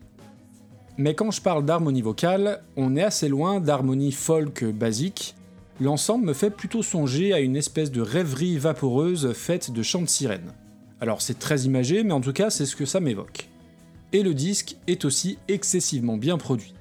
Mais 0.97 1.15
quand 1.15 1.33
je 1.33 1.41
parle 1.41 1.65
d'harmonie 1.65 2.03
vocale, 2.03 2.63
on 2.77 2.95
est 2.95 3.03
assez 3.03 3.29
loin 3.29 3.59
d'harmonie 3.59 4.13
folk 4.13 4.65
basique. 4.65 5.35
L'ensemble 5.81 6.27
me 6.27 6.33
fait 6.33 6.51
plutôt 6.51 6.85
songer 6.85 7.33
à 7.33 7.41
une 7.41 7.57
espèce 7.57 7.91
de 7.91 8.01
rêverie 8.01 8.59
vaporeuse 8.59 9.33
faite 9.33 9.73
de 9.73 9.83
chants 9.83 10.03
de 10.03 10.09
sirène. 10.09 10.53
Alors 11.01 11.21
c'est 11.21 11.41
très 11.41 11.63
imagé, 11.63 12.05
mais 12.05 12.13
en 12.13 12.21
tout 12.21 12.33
cas 12.33 12.49
c'est 12.49 12.65
ce 12.65 12.77
que 12.77 12.85
ça 12.85 13.01
m'évoque. 13.01 13.49
Et 14.13 14.23
le 14.23 14.35
disque 14.35 14.77
est 14.87 15.05
aussi 15.05 15.37
excessivement 15.49 16.17
bien 16.17 16.39
produit. 16.39 16.75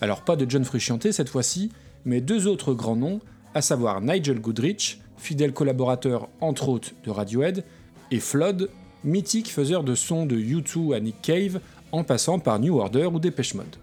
Alors 0.00 0.22
pas 0.22 0.34
de 0.34 0.50
John 0.50 0.64
Frusciante 0.64 1.12
cette 1.12 1.28
fois-ci, 1.28 1.70
mais 2.04 2.20
deux 2.20 2.48
autres 2.48 2.74
grands 2.74 2.96
noms, 2.96 3.20
à 3.54 3.62
savoir 3.62 4.00
Nigel 4.00 4.40
Goodrich, 4.40 5.00
fidèle 5.18 5.52
collaborateur 5.52 6.28
entre 6.40 6.68
autres 6.68 6.90
de 7.04 7.10
Radiohead, 7.10 7.64
et 8.10 8.18
Flood, 8.18 8.70
mythique 9.04 9.52
faiseur 9.52 9.84
de 9.84 9.94
sons 9.94 10.26
de 10.26 10.36
U2 10.36 10.96
à 10.96 11.00
Nick 11.00 11.22
Cave 11.22 11.60
en 11.92 12.04
passant 12.04 12.38
par 12.38 12.58
New 12.58 12.78
Order 12.78 13.06
ou 13.06 13.18
Dépêche 13.18 13.54
Mode. 13.54 13.76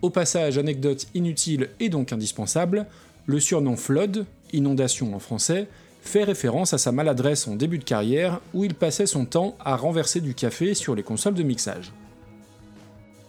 Au 0.00 0.10
passage, 0.10 0.58
anecdote 0.58 1.06
inutile 1.14 1.70
et 1.80 1.88
donc 1.88 2.12
indispensable, 2.12 2.86
le 3.26 3.40
surnom 3.40 3.76
Flood, 3.76 4.26
inondation 4.52 5.14
en 5.14 5.18
français, 5.18 5.66
fait 6.02 6.24
référence 6.24 6.72
à 6.72 6.78
sa 6.78 6.92
maladresse 6.92 7.48
en 7.48 7.56
début 7.56 7.78
de 7.78 7.84
carrière 7.84 8.40
où 8.54 8.64
il 8.64 8.74
passait 8.74 9.06
son 9.06 9.24
temps 9.24 9.56
à 9.58 9.76
renverser 9.76 10.20
du 10.20 10.34
café 10.34 10.74
sur 10.74 10.94
les 10.94 11.02
consoles 11.02 11.34
de 11.34 11.42
mixage. 11.42 11.92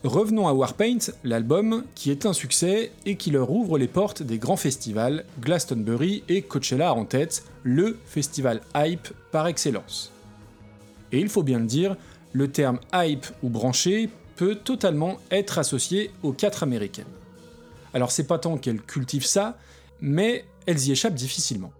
Revenons 0.03 0.47
à 0.47 0.53
Warpaint, 0.53 0.99
l'album, 1.25 1.83
qui 1.93 2.09
est 2.09 2.25
un 2.25 2.31
succès 2.31 2.91
et 3.05 3.17
qui 3.17 3.31
leur 3.31 3.51
ouvre 3.51 3.77
les 3.77 3.89
portes 3.89 4.23
des 4.23 4.37
grands 4.37 4.55
festivals, 4.55 5.25
Glastonbury 5.41 6.23
et 6.29 6.41
Coachella 6.41 6.93
en 6.93 7.03
tête, 7.03 7.43
le 7.63 7.97
festival 8.05 8.61
hype 8.75 9.09
par 9.31 9.47
excellence. 9.47 10.13
Et 11.11 11.19
il 11.19 11.27
faut 11.27 11.43
bien 11.43 11.59
le 11.59 11.65
dire, 11.65 11.97
le 12.33 12.51
terme 12.51 12.79
hype 12.93 13.25
ou 13.43 13.49
branché 13.49 14.09
peut 14.35 14.55
totalement 14.55 15.17
être 15.31 15.57
associé 15.57 16.11
aux 16.23 16.31
quatre 16.33 16.63
américaines. 16.63 17.05
Alors 17.93 18.11
c'est 18.11 18.27
pas 18.27 18.39
tant 18.39 18.57
qu'elles 18.57 18.81
cultivent 18.81 19.25
ça, 19.25 19.57
mais 20.01 20.45
elles 20.65 20.87
y 20.87 20.91
échappent 20.91 21.15
difficilement. 21.15 21.71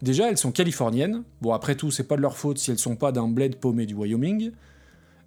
Déjà, 0.00 0.28
elles 0.28 0.38
sont 0.38 0.50
californiennes, 0.50 1.22
bon 1.40 1.52
après 1.52 1.76
tout 1.76 1.92
c'est 1.92 2.08
pas 2.08 2.16
de 2.16 2.22
leur 2.22 2.36
faute 2.36 2.58
si 2.58 2.72
elles 2.72 2.78
sont 2.78 2.96
pas 2.96 3.12
d'un 3.12 3.28
bled 3.28 3.56
paumé 3.56 3.86
du 3.86 3.94
Wyoming, 3.94 4.50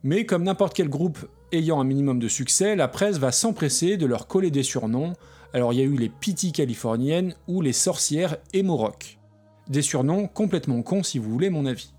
mais 0.03 0.25
comme 0.25 0.43
n'importe 0.43 0.73
quel 0.73 0.89
groupe 0.89 1.19
ayant 1.51 1.79
un 1.79 1.85
minimum 1.85 2.19
de 2.19 2.27
succès, 2.27 2.75
la 2.75 2.87
presse 2.87 3.17
va 3.17 3.31
s'empresser 3.31 3.97
de 3.97 4.05
leur 4.05 4.27
coller 4.27 4.51
des 4.51 4.63
surnoms, 4.63 5.13
alors 5.53 5.71
il 5.71 5.79
y 5.79 5.81
a 5.81 5.85
eu 5.85 5.95
les 5.95 6.09
Pity 6.09 6.51
californiennes 6.51 7.33
ou 7.47 7.61
les 7.61 7.71
sorcières 7.71 8.37
emo 8.53 8.75
rock. 8.75 9.17
Des 9.69 9.81
surnoms 9.81 10.27
complètement 10.27 10.81
cons 10.81 11.03
si 11.03 11.17
vous 11.17 11.31
voulez 11.31 11.49
mon 11.49 11.65
avis. 11.65 11.94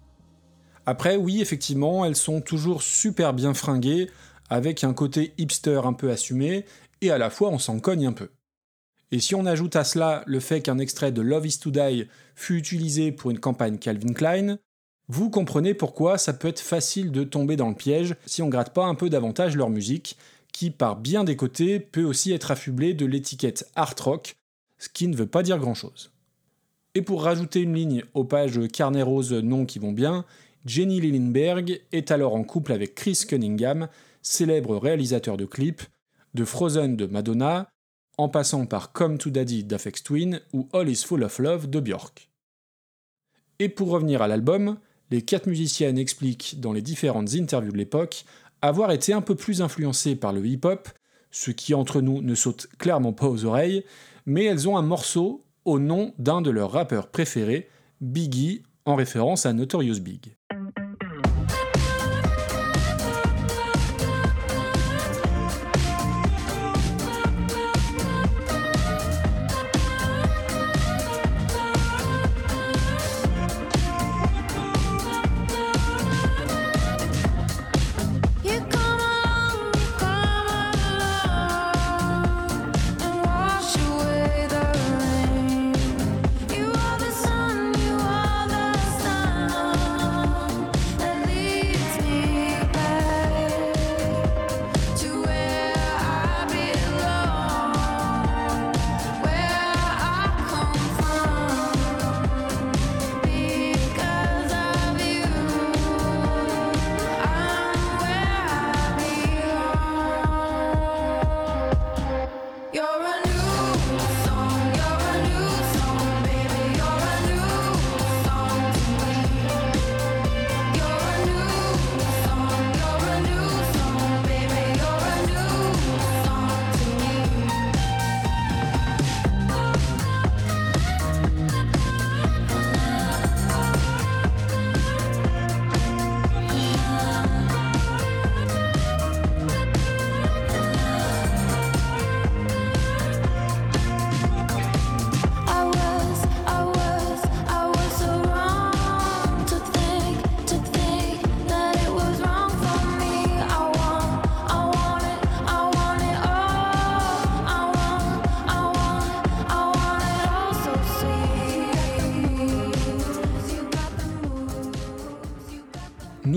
Après, 0.87 1.17
oui, 1.17 1.41
effectivement, 1.41 2.05
elles 2.05 2.17
sont 2.17 2.41
toujours 2.41 2.83
super 2.83 3.35
bien 3.35 3.55
fringuées, 3.55 4.09
avec 4.49 4.85
un 4.85 4.95
côté 4.95 5.35
hipster 5.37 5.81
un 5.85 5.93
peu 5.93 6.11
assumé, 6.11 6.65
et 7.01 7.11
à 7.11 7.19
la 7.19 7.31
fois 7.31 7.51
on 7.51 7.59
s'en 7.59 7.81
cogne 7.81 8.07
un 8.07 8.13
peu. 8.13 8.31
Et 9.13 9.19
si 9.19 9.35
on 9.35 9.47
ajoute 9.47 9.77
à 9.77 9.85
cela 9.85 10.23
le 10.27 10.41
fait 10.41 10.61
qu'un 10.61 10.79
extrait 10.79 11.13
de 11.13 11.23
Love 11.23 11.47
is 11.47 11.59
to 11.59 11.71
Die 11.71 12.09
fut 12.35 12.57
utilisé 12.57 13.13
pour 13.13 13.31
une 13.31 13.39
campagne 13.39 13.79
Calvin 13.79 14.13
Klein, 14.13 14.59
vous 15.09 15.31
comprenez 15.31 15.75
pourquoi 15.75 16.19
ça 16.19 16.33
peut 16.33 16.49
être 16.49 16.61
facile 16.61 17.13
de 17.13 17.23
tomber 17.23 17.57
dans 17.57 17.69
le 17.69 17.75
piège 17.75 18.17
si 18.27 18.43
on 18.43 18.49
gratte 18.49 18.75
pas 18.75 18.87
un 18.87 18.97
peu 18.97 19.09
davantage 19.09 19.57
leur 19.57 19.71
musique, 19.71 20.17
qui 20.53 20.71
par 20.71 20.97
bien 20.97 21.23
des 21.23 21.37
côtés 21.37 21.79
peut 21.79 22.03
aussi 22.05 22.33
être 22.33 22.51
affublée 22.51 22.95
de 22.95 23.07
l'étiquette 23.07 23.71
art 23.77 23.95
rock, 24.01 24.37
ce 24.79 24.89
qui 24.89 25.07
ne 25.07 25.17
veut 25.17 25.27
pas 25.27 25.43
dire 25.43 25.59
grand 25.59 25.75
chose. 25.75 26.11
Et 26.95 27.03
pour 27.03 27.23
rajouter 27.23 27.61
une 27.61 27.75
ligne 27.75 28.05
aux 28.15 28.25
pages 28.25 28.59
carnet 28.73 29.03
rose 29.03 29.33
non 29.33 29.67
qui 29.67 29.79
vont 29.79 29.93
bien, 29.93 30.25
Jenny 30.67 31.01
Lillenberg 31.01 31.81
est 31.93 32.11
alors 32.11 32.35
en 32.35 32.43
couple 32.43 32.73
avec 32.73 32.97
Chris 32.97 33.23
Cunningham, 33.29 33.89
célèbre 34.21 34.77
réalisateur 34.77 35.37
de 35.37 35.45
clips, 35.45 35.85
de 36.35 36.45
Frozen 36.45 36.97
de 36.97 37.07
Madonna, 37.07 37.69
en 38.19 38.29
passant 38.29 38.67
par 38.67 38.93
Come 38.93 39.17
to 39.17 39.31
Daddy 39.31 39.63
d'Afex 39.63 40.03
Twin 40.03 40.41
ou 40.53 40.69
All 40.73 40.89
is 40.89 41.05
Full 41.07 41.23
of 41.23 41.39
Love 41.39 41.71
de 41.71 41.79
Björk. 41.79 42.31
Et 43.61 43.69
pour 43.69 43.91
revenir 43.91 44.23
à 44.23 44.29
l'album, 44.29 44.79
les 45.11 45.23
quatre 45.23 45.47
musiciennes 45.47 45.99
expliquent 45.99 46.61
dans 46.61 46.73
les 46.73 46.83
différentes 46.83 47.35
interviews 47.35 47.73
de 47.73 47.79
l'époque 47.79 48.25
avoir 48.61 48.91
été 48.91 49.13
un 49.13 49.21
peu 49.21 49.37
plus 49.37 49.63
influencées 49.63 50.17
par 50.17 50.33
le 50.33 50.45
hip-hop, 50.45 50.89
ce 51.31 51.53
qui 51.53 51.75
entre 51.75 52.01
nous 52.01 52.23
ne 52.23 52.35
saute 52.35 52.67
clairement 52.79 53.13
pas 53.13 53.29
aux 53.29 53.45
oreilles, 53.45 53.85
mais 54.25 54.45
elles 54.45 54.69
ont 54.69 54.77
un 54.77 54.83
morceau 54.83 55.45
au 55.65 55.79
nom 55.79 56.13
d'un 56.19 56.43
de 56.43 56.51
leurs 56.51 56.73
rappeurs 56.73 57.09
préférés, 57.09 57.69
Biggie, 58.01 58.63
en 58.87 58.95
référence 58.95 59.45
à 59.47 59.53
Notorious 59.53 60.01
Big. 60.01 60.37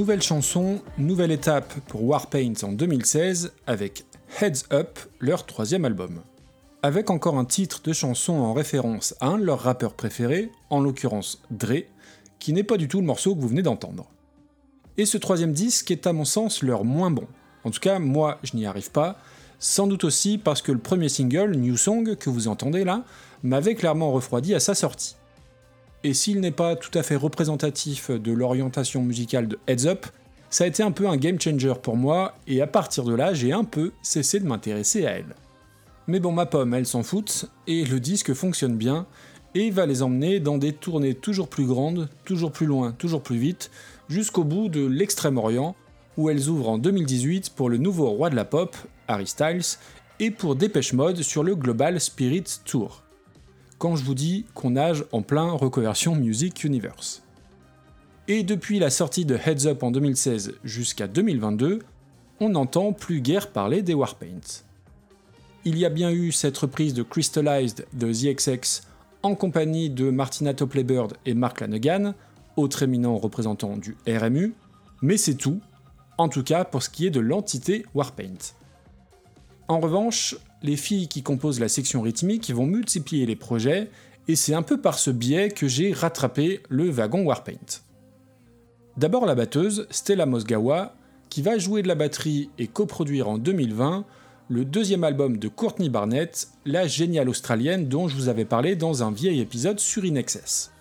Nouvelle 0.10 0.24
chanson, 0.24 0.82
nouvelle 0.98 1.30
étape 1.30 1.72
pour 1.82 2.04
Warpaint 2.04 2.54
en 2.64 2.72
2016 2.72 3.54
avec 3.68 4.06
Heads 4.42 4.64
Up, 4.74 4.98
leur 5.20 5.46
troisième 5.46 5.86
album. 5.86 6.22
Avec 6.82 7.12
encore 7.12 7.38
un 7.38 7.46
titre 7.46 7.80
de 7.84 7.94
chanson 7.94 8.34
en 8.34 8.54
référence 8.54 9.14
à 9.20 9.28
un 9.28 9.38
de 9.38 9.44
leurs 9.44 9.60
rappeurs 9.60 9.94
préférés, 9.94 10.50
en 10.72 10.80
l'occurrence 10.80 11.44
Dre, 11.52 11.84
qui 12.40 12.54
n'est 12.54 12.64
pas 12.64 12.78
du 12.78 12.88
tout 12.88 13.02
le 13.02 13.06
morceau 13.06 13.36
que 13.36 13.40
vous 13.40 13.50
venez 13.50 13.62
d'entendre. 13.62 14.10
Et 14.98 15.06
ce 15.06 15.20
troisième 15.20 15.54
disque 15.54 15.92
est 15.92 16.08
à 16.08 16.12
mon 16.12 16.26
sens 16.26 16.64
leur 16.64 16.86
moins 16.86 17.12
bon. 17.12 17.28
En 17.64 17.70
tout 17.70 17.80
cas, 17.80 18.00
moi 18.00 18.40
je 18.42 18.58
n'y 18.58 18.66
arrive 18.66 18.90
pas, 18.90 19.20
sans 19.60 19.86
doute 19.86 20.06
aussi 20.06 20.40
parce 20.40 20.64
que 20.64 20.72
le 20.72 20.80
premier 20.80 21.10
single, 21.10 21.56
New 21.56 21.78
Song, 21.78 22.16
que 22.16 22.32
vous 22.32 22.48
entendez 22.48 22.84
là, 22.84 23.04
m'avait 23.44 23.76
clairement 23.76 24.12
refroidi 24.12 24.56
à 24.56 24.60
sa 24.60 24.74
sortie 24.74 25.19
et 26.04 26.14
s'il 26.14 26.40
n'est 26.40 26.52
pas 26.52 26.76
tout 26.76 26.98
à 26.98 27.04
fait 27.04 27.16
représentatif 27.16 28.12
de 28.12 28.32
l'orientation 28.32 29.02
musicale 29.02 29.48
de 29.48 29.60
Heads 29.68 29.86
Up, 29.86 30.06
ça 30.50 30.64
a 30.64 30.68
été 30.68 30.82
un 30.82 30.92
peu 30.92 31.08
un 31.08 31.18
game 31.18 31.40
changer 31.40 31.74
pour 31.82 31.96
moi, 31.96 32.36
et 32.48 32.62
à 32.62 32.68
partir 32.68 33.04
de 33.04 33.14
là, 33.14 33.34
j'ai 33.34 33.52
un 33.52 33.64
peu 33.64 33.92
cessé 34.02 34.40
de 34.40 34.48
m'intéresser 34.48 35.06
à 35.06 35.12
elle. 35.12 35.36
Mais 36.08 36.20
bon, 36.20 36.32
ma 36.32 36.46
pomme, 36.46 36.74
elle 36.74 36.88
s'en 36.88 37.04
fout, 37.04 37.46
et 37.68 37.86
le 37.86 38.00
disque 38.00 38.34
fonctionne 38.34 38.76
bien, 38.76 39.06
et 39.54 39.70
va 39.70 39.86
les 39.86 40.02
emmener 40.02 40.40
dans 40.40 40.58
des 40.58 40.74
tournées 40.74 41.14
toujours 41.14 41.50
plus 41.50 41.66
grandes, 41.66 42.10
toujours 42.26 42.52
plus 42.52 42.66
loin, 42.66 42.94
toujours 42.94 43.22
plus 43.22 43.38
vite, 43.38 43.70
jusqu'au 44.08 44.44
bout 44.44 44.70
de 44.70 44.86
l'Extrême-Orient, 44.86 45.76
où 46.18 46.30
elles 46.30 46.50
ouvrent 46.50 46.70
en 46.70 46.78
2018 46.78 47.52
pour 47.52 47.70
le 47.70 47.78
nouveau 47.78 48.10
roi 48.10 48.30
de 48.30 48.36
la 48.36 48.46
pop, 48.46 48.76
Harry 49.08 49.28
Styles, 49.28 49.78
et 50.20 50.32
pour 50.32 50.56
Dépêche 50.56 50.94
Mode 50.94 51.22
sur 51.22 51.44
le 51.44 51.56
Global 51.56 52.00
Spirit 52.00 52.46
Tour 52.66 53.04
quand 53.80 53.96
je 53.96 54.04
vous 54.04 54.14
dis 54.14 54.46
qu'on 54.54 54.72
nage 54.72 55.06
en 55.14 55.22
plein 55.22 55.52
Reconversion 55.52 56.14
Music 56.14 56.64
Universe. 56.66 57.24
Et 58.28 58.44
depuis 58.44 58.78
la 58.78 58.90
sortie 58.90 59.26
de 59.26 59.36
Heads 59.36 59.66
Up 59.66 59.82
en 59.82 59.90
2016 59.90 60.56
jusqu'à 60.64 61.08
2022, 61.08 61.80
on 62.42 62.50
n'entend 62.50 62.94
plus 62.94 63.22
guère 63.22 63.52
parler 63.52 63.82
des 63.82 63.94
Warpaint. 63.94 64.64
Il 65.66 65.78
y 65.78 65.86
a 65.86 65.90
bien 65.90 66.12
eu 66.12 66.32
cette 66.32 66.58
reprise 66.58 66.94
de 66.94 67.04
Crystallized 67.04 67.88
de 67.94 68.14
The 68.14 68.36
XX 68.36 68.84
en 69.24 69.36
compagnie 69.36 69.90
de 69.90 70.10
Martina 70.10 70.54
Topley-Bird 70.54 71.14
et 71.26 71.34
Mark 71.34 71.62
Lanegan, 71.62 72.14
autres 72.58 72.84
éminents 72.84 73.18
représentants 73.18 73.78
du 73.78 73.98
RMU, 74.08 74.54
mais 75.02 75.18
c'est 75.18 75.36
tout, 75.36 75.60
en 76.18 76.28
tout 76.28 76.44
cas 76.44 76.66
pour 76.66 76.84
ce 76.84 76.90
qui 76.90 77.08
est 77.08 77.12
de 77.12 77.20
l'entité 77.20 77.86
Warpaint. 77.94 78.54
En 79.70 79.80
revanche, 79.80 80.36
les 80.62 80.78
filles 80.78 81.08
qui 81.08 81.24
composent 81.24 81.60
la 81.60 81.70
section 81.70 82.02
rythmique 82.02 82.52
vont 82.52 82.66
multiplier 82.66 83.26
les 83.26 83.36
projets, 83.36 83.90
et 84.28 84.36
c'est 84.36 84.54
un 84.54 84.62
peu 84.62 84.80
par 84.80 85.00
ce 85.00 85.10
biais 85.12 85.50
que 85.50 85.68
j'ai 85.68 85.94
rattrapé 85.94 86.62
le 86.70 86.90
wagon 86.90 87.24
Warpaint. 87.24 87.82
D'abord 88.98 89.26
la 89.26 89.36
batteuse, 89.36 89.88
Stella 89.90 90.26
Mosgawa, 90.26 90.96
qui 91.30 91.42
va 91.42 91.58
jouer 91.58 91.82
de 91.82 91.88
la 91.88 91.96
batterie 91.96 92.50
et 92.58 92.68
coproduire 92.68 93.30
en 93.30 93.38
2020 93.38 94.06
le 94.50 94.66
deuxième 94.66 95.04
album 95.04 95.38
de 95.38 95.48
Courtney 95.48 95.90
Barnett, 95.90 96.50
la 96.66 96.88
géniale 96.88 97.30
australienne 97.30 97.88
dont 97.88 98.08
je 98.08 98.16
vous 98.16 98.30
avais 98.30 98.46
parlé 98.46 98.76
dans 98.76 99.04
un 99.04 99.12
vieil 99.12 99.40
épisode 99.40 99.80
sur 99.80 100.06
Inexcess. 100.06 100.72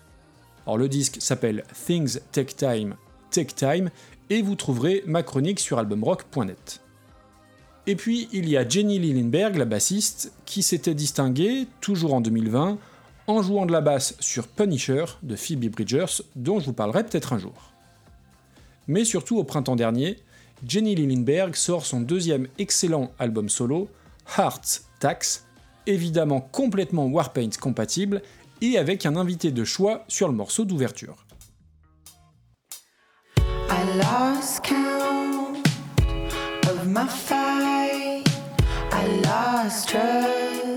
Alors 0.65 0.77
le 0.77 0.89
disque 0.89 1.17
s'appelle 1.19 1.63
Things 1.85 2.19
Take 2.31 2.55
Time, 2.55 2.95
Take 3.31 3.53
Time, 3.55 3.89
et 4.29 4.41
vous 4.41 4.55
trouverez 4.55 5.03
ma 5.05 5.23
chronique 5.23 5.59
sur 5.59 5.77
albumrock.net. 5.77 6.81
Et 7.89 7.95
puis 7.95 8.29
il 8.31 8.47
y 8.47 8.55
a 8.55 8.69
Jenny 8.69 8.99
Lillenberg, 8.99 9.55
la 9.55 9.65
bassiste, 9.65 10.31
qui 10.45 10.61
s'était 10.61 10.93
distinguée, 10.93 11.65
toujours 11.81 12.13
en 12.13 12.21
2020, 12.21 12.77
en 13.25 13.41
jouant 13.41 13.65
de 13.65 13.71
la 13.71 13.81
basse 13.81 14.15
sur 14.19 14.47
Punisher 14.47 15.05
de 15.23 15.35
Phoebe 15.35 15.71
Bridgers, 15.71 16.21
dont 16.35 16.59
je 16.59 16.67
vous 16.67 16.73
parlerai 16.73 17.03
peut-être 17.03 17.33
un 17.33 17.39
jour. 17.39 17.73
Mais 18.87 19.05
surtout 19.05 19.39
au 19.39 19.43
printemps 19.43 19.75
dernier, 19.75 20.19
Jenny 20.67 20.93
Lillenberg 20.93 21.55
sort 21.55 21.83
son 21.83 22.01
deuxième 22.01 22.47
excellent 22.59 23.09
album 23.17 23.49
solo, 23.49 23.89
Heart 24.37 24.83
Tax, 24.99 25.47
évidemment 25.87 26.41
complètement 26.41 27.07
Warpaint 27.07 27.49
compatible 27.59 28.21
et 28.61 28.77
avec 28.77 29.07
un 29.07 29.15
invité 29.15 29.49
de 29.49 29.63
choix 29.63 30.05
sur 30.07 30.27
le 30.27 30.35
morceau 30.35 30.63
d'ouverture. 30.63 31.25
Lost 39.17 39.89
trust 39.89 40.68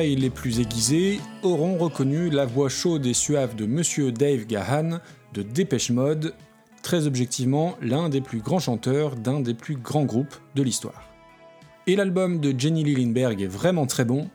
les 0.00 0.30
plus 0.30 0.60
aiguisées 0.60 1.20
auront 1.42 1.76
reconnu 1.76 2.30
la 2.30 2.46
voix 2.46 2.70
chaude 2.70 3.04
et 3.04 3.12
suave 3.12 3.54
de 3.54 3.66
Monsieur 3.66 4.10
Dave 4.10 4.46
Gahan 4.46 5.00
de 5.34 5.42
Dépêche 5.42 5.90
Mode, 5.90 6.34
très 6.82 7.06
objectivement 7.06 7.76
l'un 7.82 8.08
des 8.08 8.22
plus 8.22 8.40
grands 8.40 8.58
chanteurs 8.58 9.16
d'un 9.16 9.40
des 9.40 9.52
plus 9.52 9.76
grands 9.76 10.04
groupes 10.04 10.34
de 10.54 10.62
l'histoire. 10.62 11.10
Et 11.86 11.94
l'album 11.94 12.40
de 12.40 12.58
Jenny 12.58 12.84
Lee 12.84 12.94
Lindbergh 12.94 13.42
est 13.42 13.46
vraiment 13.46 13.86
très 13.86 14.06
bon. 14.06 14.30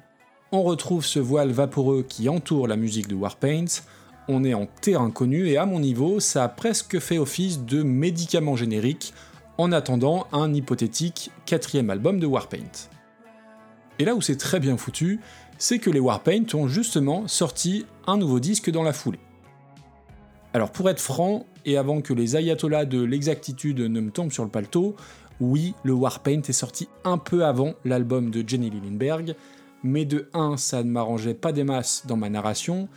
On 0.51 0.61
retrouve 0.61 1.03
ce 1.03 1.19
voile 1.19 1.51
vaporeux 1.51 2.05
qui 2.07 2.29
entoure 2.29 2.67
la 2.67 2.77
musique 2.77 3.07
de 3.07 3.15
Warpaint. 3.15 3.65
On 4.27 4.43
est 4.43 4.53
en 4.53 4.67
terrain 4.81 5.09
connu 5.09 5.47
et 5.47 5.57
à 5.57 5.65
mon 5.65 5.79
niveau, 5.79 6.19
ça 6.19 6.43
a 6.43 6.49
presque 6.49 6.99
fait 6.99 7.17
office 7.17 7.61
de 7.61 7.81
médicament 7.81 8.55
générique 8.55 9.11
en 9.57 9.71
attendant 9.71 10.27
un 10.31 10.53
hypothétique 10.53 11.31
quatrième 11.47 11.89
album 11.89 12.19
de 12.19 12.27
Warpaint. 12.27 12.89
Et 13.99 14.05
là 14.05 14.13
où 14.13 14.21
c'est 14.21 14.37
très 14.37 14.59
bien 14.59 14.77
foutu, 14.77 15.19
c'est 15.57 15.79
que 15.79 15.89
les 15.89 15.99
Warpaint 15.99 16.45
ont 16.53 16.67
justement 16.67 17.27
sorti 17.27 17.85
un 18.05 18.17
nouveau 18.17 18.39
disque 18.39 18.69
dans 18.69 18.83
la 18.83 18.93
foulée. 18.93 19.19
Alors 20.53 20.71
pour 20.71 20.89
être 20.89 20.99
franc, 20.99 21.45
et 21.65 21.77
avant 21.77 22.01
que 22.01 22.13
les 22.13 22.35
ayatollahs 22.35 22.85
de 22.85 23.01
l'exactitude 23.01 23.79
ne 23.79 23.99
me 23.99 24.11
tombent 24.11 24.31
sur 24.31 24.43
le 24.43 24.49
paletot, 24.49 24.95
oui, 25.39 25.73
le 25.83 25.93
Warpaint 25.93 26.41
est 26.47 26.53
sorti 26.53 26.87
un 27.03 27.17
peu 27.17 27.45
avant 27.45 27.73
l'album 27.85 28.31
de 28.31 28.47
Jenny 28.47 28.69
Lee 28.69 28.81
Lindbergh, 28.83 29.35
mais 29.83 30.05
de 30.05 30.29
1, 30.33 30.57
ça 30.57 30.83
ne 30.83 30.89
m'arrangeait 30.89 31.33
pas 31.33 31.51
des 31.51 31.63
masses 31.63 32.05
dans 32.07 32.17
ma 32.17 32.29
narration, 32.29 32.87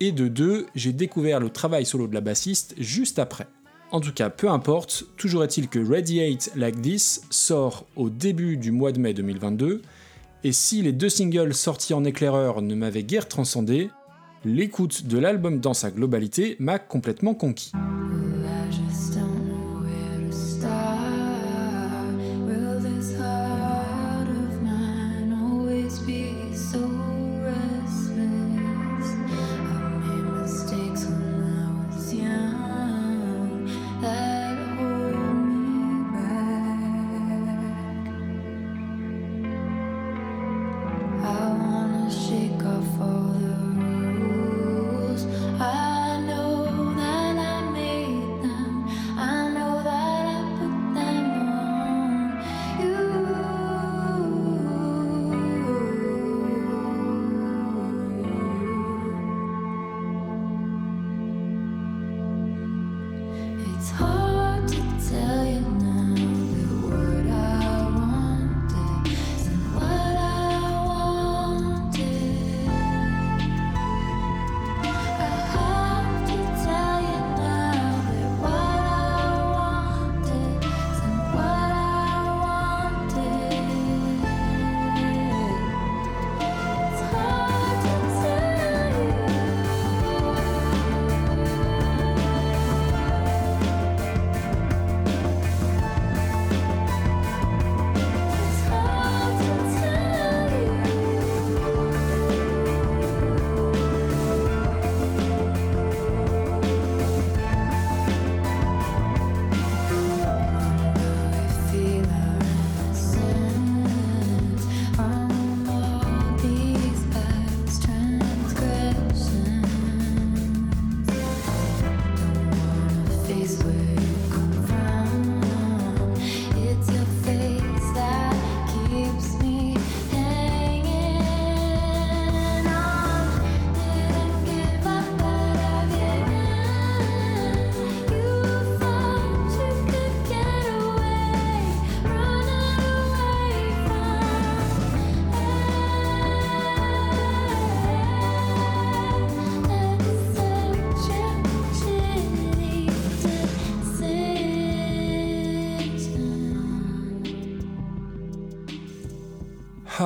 et 0.00 0.12
de 0.12 0.28
2, 0.28 0.66
j'ai 0.74 0.92
découvert 0.92 1.40
le 1.40 1.48
travail 1.48 1.86
solo 1.86 2.06
de 2.06 2.14
la 2.14 2.20
bassiste 2.20 2.74
juste 2.78 3.18
après. 3.18 3.46
En 3.92 4.00
tout 4.00 4.12
cas, 4.12 4.28
peu 4.28 4.50
importe, 4.50 5.04
toujours 5.16 5.44
est-il 5.44 5.68
que 5.68 5.78
Radiate 5.78 6.50
Like 6.56 6.82
This 6.82 7.22
sort 7.30 7.86
au 7.94 8.10
début 8.10 8.56
du 8.56 8.72
mois 8.72 8.92
de 8.92 8.98
mai 8.98 9.14
2022, 9.14 9.80
et 10.46 10.52
si 10.52 10.80
les 10.80 10.92
deux 10.92 11.08
singles 11.08 11.54
sortis 11.54 11.92
en 11.92 12.04
éclaireur 12.04 12.62
ne 12.62 12.76
m'avaient 12.76 13.02
guère 13.02 13.26
transcendé, 13.26 13.90
l'écoute 14.44 15.08
de 15.08 15.18
l'album 15.18 15.58
dans 15.58 15.74
sa 15.74 15.90
globalité 15.90 16.54
m'a 16.60 16.78
complètement 16.78 17.34
conquis. 17.34 17.72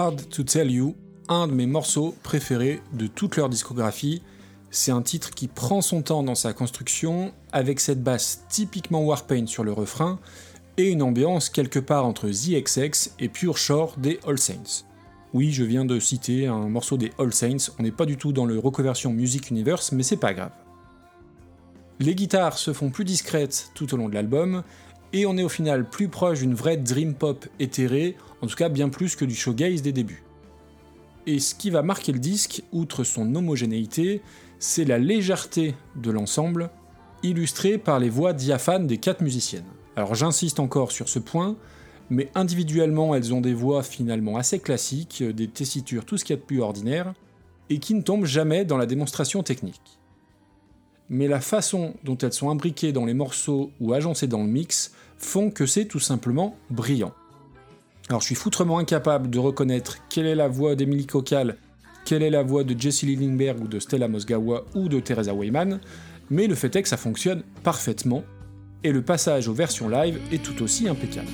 Hard 0.00 0.30
to 0.30 0.44
Tell 0.44 0.70
You, 0.70 0.96
un 1.28 1.46
de 1.46 1.52
mes 1.52 1.66
morceaux 1.66 2.14
préférés 2.22 2.80
de 2.94 3.06
toute 3.06 3.36
leur 3.36 3.50
discographie. 3.50 4.22
C'est 4.70 4.92
un 4.92 5.02
titre 5.02 5.28
qui 5.28 5.46
prend 5.46 5.82
son 5.82 6.00
temps 6.00 6.22
dans 6.22 6.34
sa 6.34 6.54
construction, 6.54 7.34
avec 7.52 7.80
cette 7.80 8.02
basse 8.02 8.46
typiquement 8.48 9.04
Warpaint 9.04 9.46
sur 9.46 9.62
le 9.62 9.74
refrain, 9.74 10.18
et 10.78 10.88
une 10.88 11.02
ambiance 11.02 11.50
quelque 11.50 11.78
part 11.78 12.06
entre 12.06 12.30
The 12.30 12.64
XX 12.64 13.10
et 13.18 13.28
Pure 13.28 13.58
Shore 13.58 13.96
des 13.98 14.18
All 14.26 14.38
Saints. 14.38 14.86
Oui, 15.34 15.52
je 15.52 15.64
viens 15.64 15.84
de 15.84 16.00
citer 16.00 16.46
un 16.46 16.70
morceau 16.70 16.96
des 16.96 17.12
All 17.18 17.34
Saints, 17.34 17.70
on 17.78 17.82
n'est 17.82 17.90
pas 17.90 18.06
du 18.06 18.16
tout 18.16 18.32
dans 18.32 18.46
le 18.46 18.58
reconversion 18.58 19.12
Music 19.12 19.50
Universe, 19.50 19.92
mais 19.92 20.02
c'est 20.02 20.16
pas 20.16 20.32
grave. 20.32 20.52
Les 21.98 22.14
guitares 22.14 22.56
se 22.56 22.72
font 22.72 22.88
plus 22.88 23.04
discrètes 23.04 23.70
tout 23.74 23.92
au 23.92 23.98
long 23.98 24.08
de 24.08 24.14
l'album, 24.14 24.62
et 25.12 25.26
on 25.26 25.36
est 25.36 25.42
au 25.42 25.50
final 25.50 25.90
plus 25.90 26.08
proche 26.08 26.38
d'une 26.38 26.54
vraie 26.54 26.78
dream 26.78 27.12
pop 27.12 27.46
éthérée, 27.58 28.16
en 28.42 28.46
tout 28.46 28.56
cas 28.56 28.68
bien 28.68 28.88
plus 28.88 29.16
que 29.16 29.24
du 29.24 29.34
showgaze 29.34 29.82
des 29.82 29.92
débuts. 29.92 30.24
Et 31.26 31.38
ce 31.38 31.54
qui 31.54 31.70
va 31.70 31.82
marquer 31.82 32.12
le 32.12 32.18
disque, 32.18 32.62
outre 32.72 33.04
son 33.04 33.34
homogénéité, 33.34 34.22
c'est 34.58 34.84
la 34.84 34.98
légèreté 34.98 35.74
de 35.96 36.10
l'ensemble, 36.10 36.70
illustrée 37.22 37.78
par 37.78 37.98
les 37.98 38.08
voix 38.08 38.32
diaphanes 38.32 38.86
des 38.86 38.98
quatre 38.98 39.20
musiciennes. 39.20 39.64
Alors 39.96 40.14
j'insiste 40.14 40.60
encore 40.60 40.92
sur 40.92 41.08
ce 41.08 41.18
point, 41.18 41.56
mais 42.08 42.30
individuellement 42.34 43.14
elles 43.14 43.34
ont 43.34 43.40
des 43.40 43.54
voix 43.54 43.82
finalement 43.82 44.36
assez 44.36 44.58
classiques, 44.58 45.22
des 45.22 45.48
tessitures 45.48 46.04
tout 46.04 46.16
ce 46.16 46.24
qu'il 46.24 46.34
y 46.34 46.38
a 46.38 46.40
de 46.40 46.46
plus 46.46 46.60
ordinaire, 46.60 47.12
et 47.68 47.78
qui 47.78 47.94
ne 47.94 48.02
tombent 48.02 48.24
jamais 48.24 48.64
dans 48.64 48.76
la 48.76 48.86
démonstration 48.86 49.42
technique. 49.42 49.98
Mais 51.08 51.28
la 51.28 51.40
façon 51.40 51.94
dont 52.04 52.16
elles 52.18 52.32
sont 52.32 52.50
imbriquées 52.50 52.92
dans 52.92 53.04
les 53.04 53.14
morceaux 53.14 53.70
ou 53.80 53.92
agencées 53.92 54.26
dans 54.26 54.42
le 54.42 54.48
mix 54.48 54.92
font 55.18 55.50
que 55.50 55.66
c'est 55.66 55.84
tout 55.84 56.00
simplement 56.00 56.56
brillant. 56.70 57.12
Alors 58.10 58.22
je 58.22 58.26
suis 58.26 58.34
foutrement 58.34 58.78
incapable 58.78 59.30
de 59.30 59.38
reconnaître 59.38 59.98
quelle 60.08 60.26
est 60.26 60.34
la 60.34 60.48
voix 60.48 60.74
d'Emily 60.74 61.06
Cocal, 61.06 61.56
quelle 62.04 62.24
est 62.24 62.30
la 62.30 62.42
voix 62.42 62.64
de 62.64 62.74
Jesse 62.76 63.02
Lillingberg 63.02 63.62
ou 63.62 63.68
de 63.68 63.78
Stella 63.78 64.08
Mosgawa 64.08 64.64
ou 64.74 64.88
de 64.88 64.98
Teresa 64.98 65.32
Weyman, 65.32 65.78
mais 66.28 66.48
le 66.48 66.56
fait 66.56 66.74
est 66.74 66.82
que 66.82 66.88
ça 66.88 66.96
fonctionne 66.96 67.44
parfaitement, 67.62 68.24
et 68.82 68.90
le 68.90 69.02
passage 69.02 69.46
aux 69.46 69.52
versions 69.52 69.88
live 69.88 70.18
est 70.32 70.42
tout 70.42 70.60
aussi 70.60 70.88
impeccable. 70.88 71.28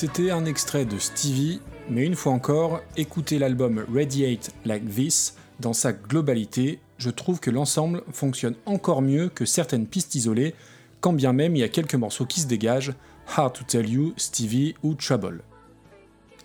C'était 0.00 0.30
un 0.30 0.46
extrait 0.46 0.86
de 0.86 0.96
Stevie, 0.96 1.60
mais 1.90 2.06
une 2.06 2.14
fois 2.14 2.32
encore, 2.32 2.80
écoutez 2.96 3.38
l'album 3.38 3.84
Radiate 3.94 4.50
Like 4.64 4.88
This 4.88 5.34
dans 5.60 5.74
sa 5.74 5.92
globalité, 5.92 6.78
je 6.96 7.10
trouve 7.10 7.38
que 7.38 7.50
l'ensemble 7.50 8.02
fonctionne 8.10 8.54
encore 8.64 9.02
mieux 9.02 9.28
que 9.28 9.44
certaines 9.44 9.86
pistes 9.86 10.14
isolées, 10.14 10.54
quand 11.02 11.12
bien 11.12 11.34
même 11.34 11.54
il 11.54 11.58
y 11.58 11.64
a 11.64 11.68
quelques 11.68 11.96
morceaux 11.96 12.24
qui 12.24 12.40
se 12.40 12.46
dégagent, 12.46 12.94
Hard 13.36 13.52
to 13.52 13.64
Tell 13.64 13.90
You, 13.90 14.14
Stevie 14.16 14.74
ou 14.82 14.94
Trouble. 14.94 15.42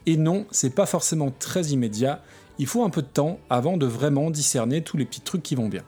Et 0.05 0.17
non, 0.17 0.47
c'est 0.51 0.75
pas 0.75 0.85
forcément 0.85 1.31
très 1.31 1.67
immédiat, 1.67 2.21
il 2.59 2.67
faut 2.67 2.83
un 2.83 2.89
peu 2.89 3.03
de 3.03 3.07
temps 3.07 3.39
avant 3.49 3.77
de 3.77 3.85
vraiment 3.85 4.31
discerner 4.31 4.81
tous 4.81 4.97
les 4.97 5.05
petits 5.05 5.21
trucs 5.21 5.43
qui 5.43 5.55
vont 5.55 5.69
bien. 5.69 5.83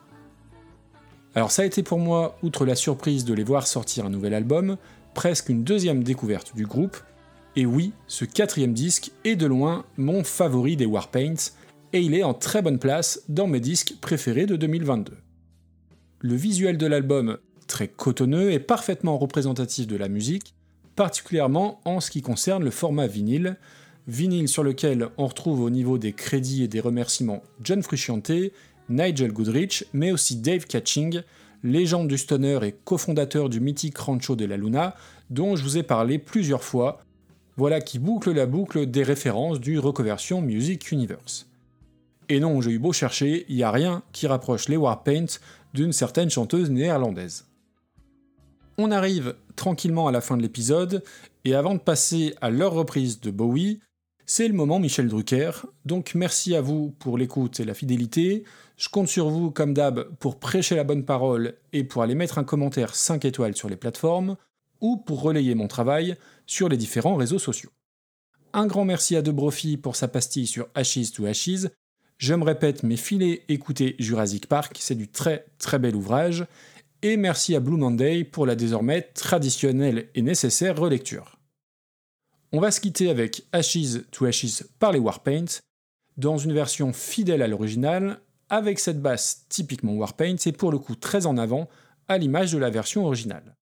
Alors 1.35 1.51
ça 1.51 1.63
a 1.63 1.65
été 1.65 1.83
pour 1.83 1.99
moi, 1.99 2.37
outre 2.43 2.65
la 2.65 2.77
surprise 2.77 3.25
de 3.25 3.33
les 3.33 3.43
voir 3.43 3.67
sortir 3.67 4.05
un 4.05 4.09
nouvel 4.09 4.33
album, 4.33 4.77
presque 5.13 5.49
une 5.49 5.65
deuxième 5.65 6.01
découverte 6.01 6.55
du 6.55 6.65
groupe, 6.65 6.95
et 7.57 7.65
oui, 7.65 7.91
ce 8.05 8.23
quatrième 8.23 8.73
disque 8.73 9.11
est 9.23 9.35
de 9.35 9.47
loin 9.47 9.83
mon 9.97 10.23
favori 10.23 10.77
des 10.77 10.85
Warpaints, 10.85 11.53
et 11.91 12.01
il 12.01 12.13
est 12.13 12.21
en 12.21 12.35
très 12.35 12.61
bonne 12.61 12.77
place 12.77 13.23
dans 13.29 13.47
mes 13.47 13.59
disques 13.59 13.95
préférés 13.99 14.45
de 14.45 14.55
2022. 14.55 15.13
Le 16.19 16.35
visuel 16.35 16.77
de 16.77 16.85
l'album, 16.85 17.39
très 17.65 17.87
cotonneux, 17.87 18.51
est 18.51 18.59
parfaitement 18.59 19.17
représentatif 19.17 19.87
de 19.87 19.95
la 19.95 20.07
musique, 20.07 20.53
particulièrement 20.95 21.81
en 21.83 21.99
ce 21.99 22.11
qui 22.11 22.21
concerne 22.21 22.63
le 22.63 22.69
format 22.69 23.07
vinyle, 23.07 23.57
vinyle 24.07 24.47
sur 24.47 24.63
lequel 24.63 25.09
on 25.17 25.25
retrouve 25.25 25.61
au 25.61 25.71
niveau 25.71 25.97
des 25.97 26.13
crédits 26.13 26.63
et 26.63 26.67
des 26.67 26.79
remerciements 26.79 27.41
John 27.63 27.81
Frusciante, 27.81 28.31
Nigel 28.87 29.31
Goodrich, 29.33 29.85
mais 29.93 30.11
aussi 30.11 30.35
Dave 30.35 30.65
Catching, 30.65 31.21
légende 31.63 32.07
du 32.07 32.19
stoner 32.19 32.59
et 32.61 32.75
cofondateur 32.83 33.49
du 33.49 33.59
mythique 33.59 33.97
Rancho 33.97 34.35
de 34.35 34.45
la 34.45 34.57
Luna, 34.57 34.95
dont 35.31 35.55
je 35.55 35.63
vous 35.63 35.79
ai 35.79 35.83
parlé 35.83 36.19
plusieurs 36.19 36.63
fois, 36.63 37.01
voilà 37.57 37.81
qui 37.81 37.97
boucle 37.97 38.31
la 38.31 38.45
boucle 38.45 38.85
des 38.85 39.03
références 39.03 39.59
du 39.59 39.79
Reconversion 39.79 40.41
Music 40.41 40.91
Universe. 40.91 41.47
Et 42.29 42.39
non, 42.39 42.61
j'ai 42.61 42.71
eu 42.71 42.79
beau 42.79 42.93
chercher, 42.93 43.45
il 43.49 43.55
n'y 43.55 43.63
a 43.63 43.71
rien 43.71 44.03
qui 44.11 44.27
rapproche 44.27 44.69
les 44.69 44.77
Warpaint 44.77 45.25
d'une 45.73 45.91
certaine 45.91 46.29
chanteuse 46.29 46.69
néerlandaise. 46.69 47.45
On 48.77 48.91
arrive 48.91 49.35
tranquillement 49.55 50.07
à 50.07 50.11
la 50.11 50.21
fin 50.21 50.37
de 50.37 50.43
l'épisode, 50.43 51.03
et 51.45 51.55
avant 51.55 51.73
de 51.73 51.79
passer 51.79 52.35
à 52.41 52.51
leur 52.51 52.73
reprise 52.73 53.21
de 53.21 53.31
Bowie, 53.31 53.79
c'est 54.27 54.47
le 54.47 54.53
moment 54.53 54.79
Michel 54.79 55.07
Drucker, 55.07 55.51
donc 55.85 56.11
merci 56.13 56.55
à 56.55 56.61
vous 56.61 56.91
pour 56.99 57.17
l'écoute 57.17 57.59
et 57.59 57.65
la 57.65 57.73
fidélité, 57.73 58.43
je 58.75 58.89
compte 58.89 59.07
sur 59.07 59.29
vous 59.29 59.49
comme 59.49 59.73
d'hab 59.73 60.03
pour 60.19 60.37
prêcher 60.37 60.75
la 60.75 60.83
bonne 60.83 61.05
parole 61.05 61.55
et 61.73 61.83
pour 61.83 62.03
aller 62.03 62.13
mettre 62.13 62.37
un 62.37 62.43
commentaire 62.43 62.93
5 62.93 63.25
étoiles 63.25 63.55
sur 63.55 63.69
les 63.69 63.77
plateformes, 63.77 64.35
ou 64.81 64.97
pour 64.97 65.21
relayer 65.21 65.55
mon 65.55 65.67
travail 65.67 66.15
sur 66.45 66.69
les 66.69 66.77
différents 66.77 67.15
réseaux 67.15 67.39
sociaux. 67.39 67.71
Un 68.53 68.67
grand 68.67 68.85
merci 68.85 69.15
à 69.15 69.21
De 69.21 69.31
Brofi 69.31 69.77
pour 69.77 69.95
sa 69.95 70.07
pastille 70.07 70.47
sur 70.47 70.67
Ashes 70.73 71.11
to 71.13 71.25
Ashes. 71.25 71.67
Je 72.17 72.33
me 72.33 72.43
répète, 72.43 72.83
mais 72.83 72.97
filez 72.97 73.43
écouter 73.49 73.95
Jurassic 73.99 74.47
Park, 74.47 74.77
c'est 74.79 74.95
du 74.95 75.07
très 75.07 75.45
très 75.59 75.79
bel 75.79 75.95
ouvrage. 75.95 76.45
Et 77.03 77.17
merci 77.17 77.55
à 77.55 77.59
Blue 77.59 77.77
Monday 77.77 78.23
pour 78.23 78.45
la 78.45 78.55
désormais 78.55 79.01
traditionnelle 79.01 80.09
et 80.15 80.21
nécessaire 80.21 80.77
relecture. 80.77 81.37
On 82.51 82.59
va 82.59 82.71
se 82.71 82.79
quitter 82.79 83.09
avec 83.09 83.43
Ashes 83.51 84.09
to 84.11 84.25
Ashes 84.25 84.63
par 84.79 84.93
les 84.93 84.99
Warpaint, 84.99 85.45
dans 86.15 86.37
une 86.37 86.53
version 86.53 86.93
fidèle 86.93 87.41
à 87.41 87.47
l'original, 87.47 88.21
avec 88.49 88.79
cette 88.79 89.01
basse 89.01 89.45
typiquement 89.49 89.93
Warpaint, 89.93 90.35
c'est 90.39 90.53
pour 90.53 90.71
le 90.71 90.79
coup 90.79 90.95
très 90.95 91.25
en 91.25 91.37
avant, 91.37 91.67
à 92.07 92.17
l'image 92.17 92.53
de 92.53 92.57
la 92.57 92.69
version 92.69 93.05
originale. 93.05 93.56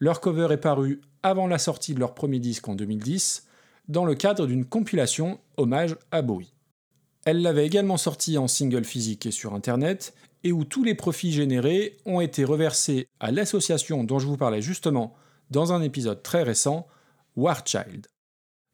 Leur 0.00 0.20
cover 0.22 0.48
est 0.50 0.56
paru 0.56 1.02
avant 1.22 1.46
la 1.46 1.58
sortie 1.58 1.94
de 1.94 2.00
leur 2.00 2.14
premier 2.14 2.38
disque 2.38 2.66
en 2.68 2.74
2010, 2.74 3.46
dans 3.88 4.06
le 4.06 4.14
cadre 4.14 4.46
d'une 4.46 4.64
compilation 4.64 5.38
hommage 5.58 5.94
à 6.10 6.22
Bowie. 6.22 6.54
Elle 7.26 7.42
l'avait 7.42 7.66
également 7.66 7.98
sorti 7.98 8.38
en 8.38 8.48
single 8.48 8.84
physique 8.84 9.26
et 9.26 9.30
sur 9.30 9.54
internet, 9.54 10.14
et 10.42 10.52
où 10.52 10.64
tous 10.64 10.84
les 10.84 10.94
profits 10.94 11.32
générés 11.32 11.98
ont 12.06 12.22
été 12.22 12.44
reversés 12.44 13.08
à 13.20 13.30
l'association 13.30 14.02
dont 14.02 14.18
je 14.18 14.26
vous 14.26 14.38
parlais 14.38 14.62
justement 14.62 15.14
dans 15.50 15.74
un 15.74 15.82
épisode 15.82 16.22
très 16.22 16.44
récent, 16.44 16.86
War 17.36 17.62
Child. 17.66 18.06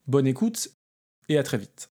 Bonne 0.06 0.28
écoute 0.28 0.68
et 1.28 1.38
à 1.38 1.42
très 1.42 1.58
vite. 1.58 1.90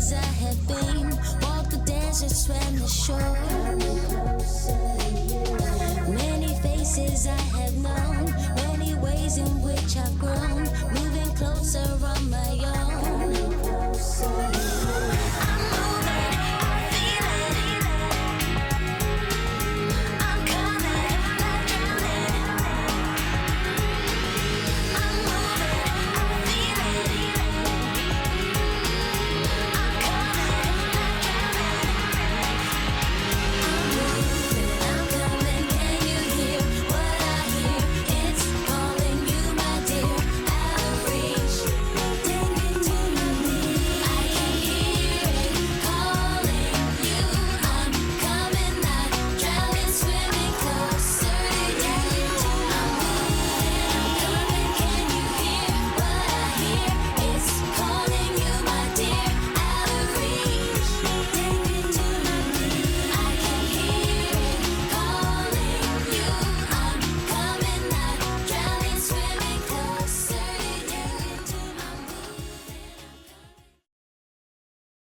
places 0.00 0.12
I 0.12 0.32
have 0.44 0.66
been, 0.66 1.10
walked 1.42 1.70
the 1.70 1.82
desert, 1.84 2.30
swam 2.30 2.78
the 2.78 2.88
shore. 2.88 3.89